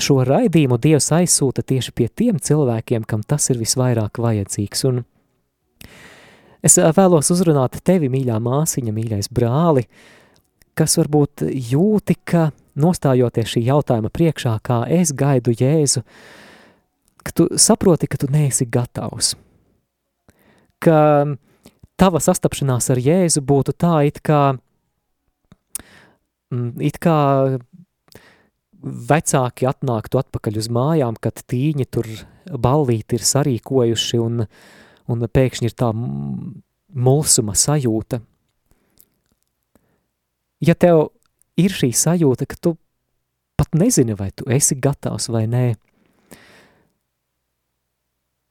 šo 0.00 0.20
raidījumu 0.26 0.78
Dievs 0.82 1.10
aizsūta 1.14 1.62
tieši 1.66 1.94
pie 1.94 2.08
tiem 2.08 2.40
cilvēkiem, 2.42 3.04
kam 3.06 3.22
tas 3.26 3.50
ir 3.52 3.60
visvairāk 3.60 4.18
vajadzīgs. 4.22 4.84
Un 4.90 5.02
es 6.64 6.78
vēlos 6.78 7.30
uzrunāt 7.34 7.80
tevi, 7.86 8.10
mīļā 8.12 8.40
māsiņa, 8.42 8.94
mīļais 8.94 9.30
brāli, 9.34 9.86
kas 10.78 10.98
varbūt 10.98 11.46
jūti, 11.52 12.18
ka 12.26 12.48
nostājoties 12.80 13.54
šī 13.54 13.64
jautājuma 13.68 14.10
priekšā, 14.14 14.56
kā 14.66 14.82
es 14.90 15.14
gaidu 15.14 15.54
Jēzu, 15.54 16.02
ka 17.24 17.34
tu 17.34 17.48
saproti, 17.60 18.10
ka 18.10 18.18
tu 18.20 18.28
neesi 18.32 18.66
gatavs. 18.66 19.34
Ka 20.82 20.98
tava 22.00 22.20
sastapšanās 22.20 22.90
ar 22.92 23.00
Jēzu 23.00 23.44
būtu 23.46 23.76
tā, 23.78 24.00
it 24.08 24.18
kā, 24.26 24.56
it 26.82 26.98
kā 27.02 27.18
vecāki 28.84 29.66
atnāktu 29.68 30.20
atpakaļ 30.20 30.60
uz 30.60 30.68
mājām, 30.72 31.16
kad 31.20 31.40
tīņi 31.48 31.86
tur 31.88 32.08
ballīti 32.50 33.18
ir 33.18 33.24
sarīkojuši 33.24 34.20
un, 34.20 34.44
un 35.08 35.26
pēkšņi 35.26 35.70
ir 35.70 35.76
tā 35.78 35.90
mulsuma 35.94 37.56
sajūta. 37.56 38.20
Ja 40.64 40.76
tev 40.78 41.08
ir 41.60 41.74
šī 41.74 41.90
sajūta, 41.96 42.46
ka 42.48 42.60
tu 42.60 42.76
pat 43.58 43.74
nezini, 43.78 44.16
vai 44.18 44.30
tu 44.34 44.46
esi 44.50 44.76
gatavs 44.76 45.28
vai 45.32 45.44
nē, 45.50 45.64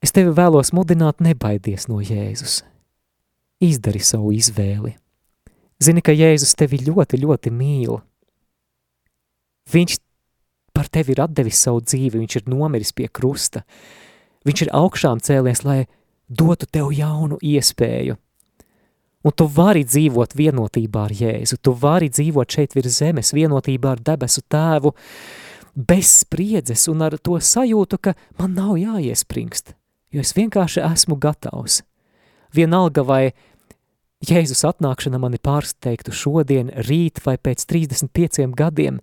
es 0.04 0.14
tevi 0.16 0.34
vēlos 0.36 0.74
mudināt 0.76 1.24
nebaidies 1.24 1.88
no 1.92 2.02
Jēzus. 2.04 2.62
Izdari 3.64 4.02
savu 4.04 4.34
izvēli. 4.36 4.98
Zini, 5.84 6.04
ka 6.04 6.12
Jēzus 6.16 6.56
tevi 6.60 6.82
ļoti, 6.84 7.20
ļoti 7.24 7.52
mīl. 7.54 8.02
Viņš 9.72 10.00
par 10.84 10.92
tevi 10.92 11.16
ir 11.16 11.24
atdevis 11.24 11.62
savu 11.64 11.80
dzīvi, 11.80 12.20
viņš 12.20 12.36
ir 12.42 12.50
nomiris 12.52 12.92
pie 12.92 13.08
krusta. 13.08 13.64
Viņš 14.44 14.66
ir 14.66 14.72
augšām 14.76 15.22
cēlies, 15.24 15.64
lai 15.64 15.86
dotu 16.28 16.68
tev 16.68 16.92
jaunu 16.92 17.38
iespēju. 17.40 18.18
Un 19.24 19.32
tu 19.32 19.48
vari 19.48 19.86
dzīvot 19.88 20.36
vienotībā 20.36 21.06
ar 21.08 21.14
Jēzu, 21.16 21.62
tu 21.64 21.72
vari 21.80 22.10
dzīvot 22.12 22.58
šeit 22.58 22.76
virs 22.76 22.98
zemes 23.00 23.32
vienotībā 23.32 23.94
ar 23.96 24.02
debesu 24.04 24.44
tēvu, 24.52 24.92
bez 25.74 26.12
spriedzes 26.26 26.90
un 26.92 27.06
ar 27.08 27.16
to 27.16 27.40
sajūtu, 27.40 28.02
ka 28.04 28.18
man 28.42 28.52
nav 28.60 28.76
jāiespringst, 28.76 29.78
jo 30.12 30.20
es 30.20 30.36
vienkārši 30.36 30.84
esmu 30.84 31.16
gatavs. 31.16 31.80
Vienalga 32.52 33.08
vai 33.08 33.24
Jēzus 34.28 34.68
atnākšana 34.68 35.24
mani 35.24 35.40
pārsteigtu 35.40 36.12
šodien, 36.12 36.76
rīt 36.84 37.24
vai 37.24 37.40
pēc 37.40 37.64
35 37.72 38.52
gadiem, 38.60 39.00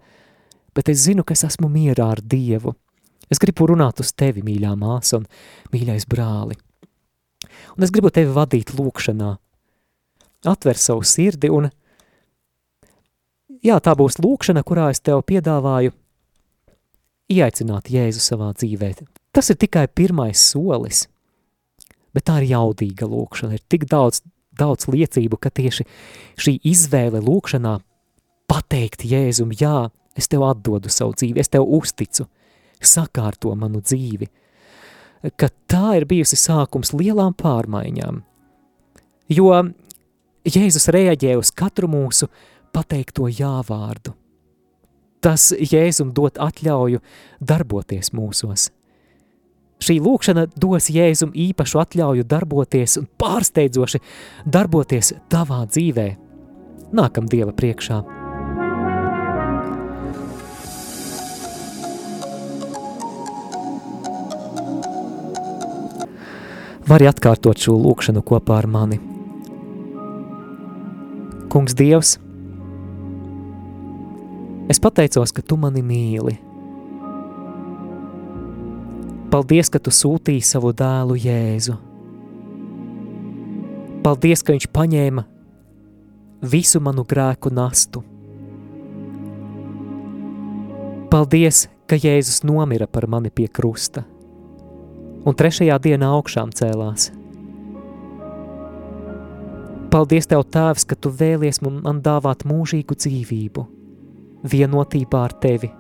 bet 0.81 0.89
es 0.89 1.05
zinu, 1.05 1.27
ka 1.27 1.37
es 1.37 1.45
esmu 1.45 1.69
mierā 1.69 2.07
ar 2.15 2.25
Dievu. 2.25 2.73
Es 3.31 3.39
gribu 3.39 3.69
runāt 3.69 4.01
uz 4.01 4.15
tevi, 4.17 4.41
mīļā 4.47 4.73
māsa 4.81 5.21
un 5.21 5.27
mīļais 5.75 6.09
brāli. 6.09 6.57
Un 7.77 7.85
es 7.85 7.93
gribu 7.93 8.09
tevi 8.09 8.33
vadīt 8.33 8.73
lūkšanā, 8.73 9.35
atver 10.49 10.81
savu 10.81 11.05
sirdi 11.05 11.51
un 11.53 11.69
jā, 13.61 13.77
tā 13.77 13.95
būs 13.97 14.19
lūkšana, 14.25 14.65
kurā 14.65 14.89
es 14.95 15.03
tev 15.05 15.23
piedāvāju 15.29 15.93
ieaicināt 17.31 17.93
Jēzu 17.93 18.25
savā 18.25 18.51
dzīvē. 18.57 18.95
Tas 19.31 19.53
ir 19.53 19.61
tikai 19.61 19.87
pirmais 19.87 20.41
solis, 20.41 21.05
bet 22.17 22.27
tā 22.27 22.41
ir 22.41 22.51
jaudīga 22.57 23.07
lūkšana. 23.07 23.61
Ir 23.61 23.65
tik 23.71 23.87
daudz, 23.91 24.25
daudz 24.57 24.89
liecību, 24.91 25.39
ka 25.39 25.53
tieši 25.55 25.87
šī 26.41 26.57
izvēle 26.73 27.23
lūkšanā 27.23 27.77
pateikt 28.51 29.07
Jēzum, 29.07 29.55
jā, 29.55 29.91
es 30.17 30.29
tev 30.31 30.45
atdodu 30.49 30.91
savu 30.93 31.15
dzīvi, 31.17 31.41
es 31.41 31.51
tev 31.53 31.67
uzticu, 31.67 32.27
sakārto 32.81 33.55
manu 33.59 33.83
dzīvi, 33.85 34.29
ka 35.37 35.51
tā 35.69 35.97
ir 36.01 36.09
bijusi 36.09 36.39
sākums 36.41 36.95
lielām 36.97 37.35
pārmaiņām. 37.39 38.23
Jo 39.31 39.53
Jēzus 40.49 40.89
reaģē 40.89 41.37
uz 41.37 41.51
katru 41.53 41.91
mūsu 41.93 42.31
pateikto 42.73 43.29
jāvārdu. 43.29 44.15
Tas 45.21 45.51
Jēzum 45.53 46.15
dot 46.17 46.41
atļauju 46.41 47.03
darboties 47.45 48.15
mūsos. 48.17 48.71
Šī 49.81 49.99
lūkšana 50.01 50.47
dos 50.61 50.89
Jēzum 50.93 51.35
īpašu 51.37 51.81
atļauju 51.85 52.25
darboties 52.29 52.97
un 53.01 53.09
pārsteidzoši 53.21 54.01
darboties 54.49 55.15
tavā 55.33 55.63
dzīvē. 55.69 56.09
Nākam 56.97 57.29
Dieva 57.29 57.53
priekšā. 57.57 58.20
Vari 66.91 67.07
atkārtot 67.07 67.55
šo 67.55 67.77
lūkšanu 67.79 68.19
kopā 68.27 68.57
ar 68.59 68.67
mani. 68.67 68.97
Kungs 71.51 71.77
Dievs, 71.79 72.17
es 74.71 74.83
pateicos, 74.83 75.31
ka 75.31 75.45
Tu 75.47 75.55
mani 75.55 75.85
mīli. 75.87 76.35
Paldies, 79.31 79.71
ka 79.71 79.79
Tu 79.79 79.95
sūtīji 79.95 80.43
savu 80.43 80.75
dēlu 80.75 81.15
Jēzu. 81.15 81.79
Paldies, 84.03 84.43
ka 84.43 84.59
viņš 84.59 84.71
paņēma 84.75 85.29
visu 86.43 86.83
manu 86.83 87.07
grēku 87.07 87.55
nastu. 87.55 88.03
Paldies, 91.15 91.69
ka 91.87 91.95
Jēzus 91.95 92.43
nomira 92.43 92.91
par 92.91 93.07
mani 93.07 93.31
pie 93.31 93.47
krusta 93.47 94.11
un 95.25 95.37
trešajā 95.37 95.77
dienā 95.83 96.11
augšām 96.17 96.53
cēlās. 96.57 97.11
Paldies 99.91 100.29
Tev, 100.31 100.45
Tēvs, 100.47 100.85
ka 100.87 100.95
Tu 100.95 101.11
vēlies 101.11 101.59
man 101.65 101.99
dāvāt 102.05 102.45
mūžīgu 102.47 102.95
dzīvību, 102.95 103.65
vienotībā 104.47 105.25
ar 105.27 105.35
Tevi. 105.43 105.73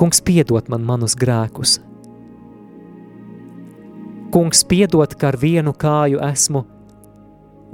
Kungs, 0.00 0.18
piedod 0.26 0.66
man 0.72 0.82
manus 0.82 1.14
grēkus. 1.14 1.78
Kungs, 4.34 4.64
piedod, 4.66 5.14
ka 5.14 5.30
ar 5.30 5.38
vienu 5.38 5.74
kāju 5.74 6.18
esmu 6.26 6.64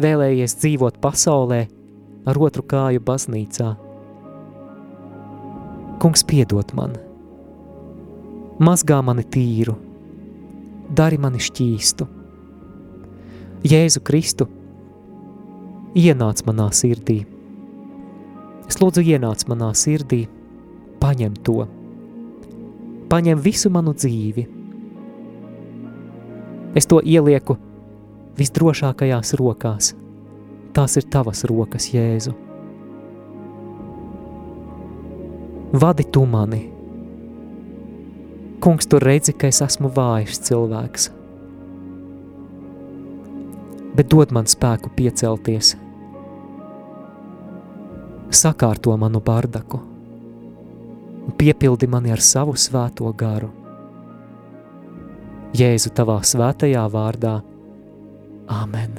vēlējies 0.02 0.58
dzīvot 0.60 1.00
pasaulē, 1.00 1.62
ar 2.28 2.40
otru 2.42 2.64
kāju 2.68 3.00
baznīcā. 3.00 3.72
Kungs, 6.02 6.24
piedod 6.28 6.76
man, 6.76 6.98
mazgā 8.60 9.00
mani 9.04 9.24
tīru, 9.24 9.76
dari 10.90 11.18
mani 11.18 11.40
šķīstu. 11.42 12.06
Jēzu 13.66 14.02
Kristu, 14.06 14.46
ienāc 15.96 16.42
manā 16.46 16.68
sirdī. 16.76 17.24
Es 18.66 18.78
lūdzu, 18.82 19.02
ienāc 19.02 19.46
manā 19.50 19.72
sirdī, 19.74 20.26
paņem 21.02 21.34
to, 21.46 21.64
paņem 23.10 23.42
visu 23.42 23.70
manu 23.74 23.94
dzīvi. 23.96 24.46
Es 26.76 26.86
to 26.90 27.00
ielieku 27.00 27.56
visdrošākajās 28.36 29.34
rokās. 29.40 29.94
Tās 30.76 30.98
ir 31.00 31.06
tavas 31.08 31.42
rokas, 31.48 31.88
Jēzu. 31.94 32.34
Vadi 35.72 36.04
tu 36.12 36.26
mani. 36.28 36.75
Kungs, 38.60 38.88
tu 38.88 38.98
redzi, 39.02 39.34
ka 39.36 39.50
es 39.50 39.60
esmu 39.62 39.90
vājš 39.94 40.38
cilvēks, 40.48 41.10
bet 43.96 44.08
dod 44.12 44.32
man 44.34 44.48
spēku 44.50 44.90
piecelties 44.96 45.74
sakārto 48.36 48.96
manu 49.00 49.20
bardaku 49.24 49.80
piepildi 51.38 51.86
mani 51.90 52.12
ar 52.14 52.22
savu 52.22 52.54
svēto 52.58 53.10
garu. 53.18 53.50
Jēzu 55.56 55.92
tavā 55.96 56.20
svētajā 56.26 56.84
vārdā. 56.92 57.36
Āmen! 58.46 58.98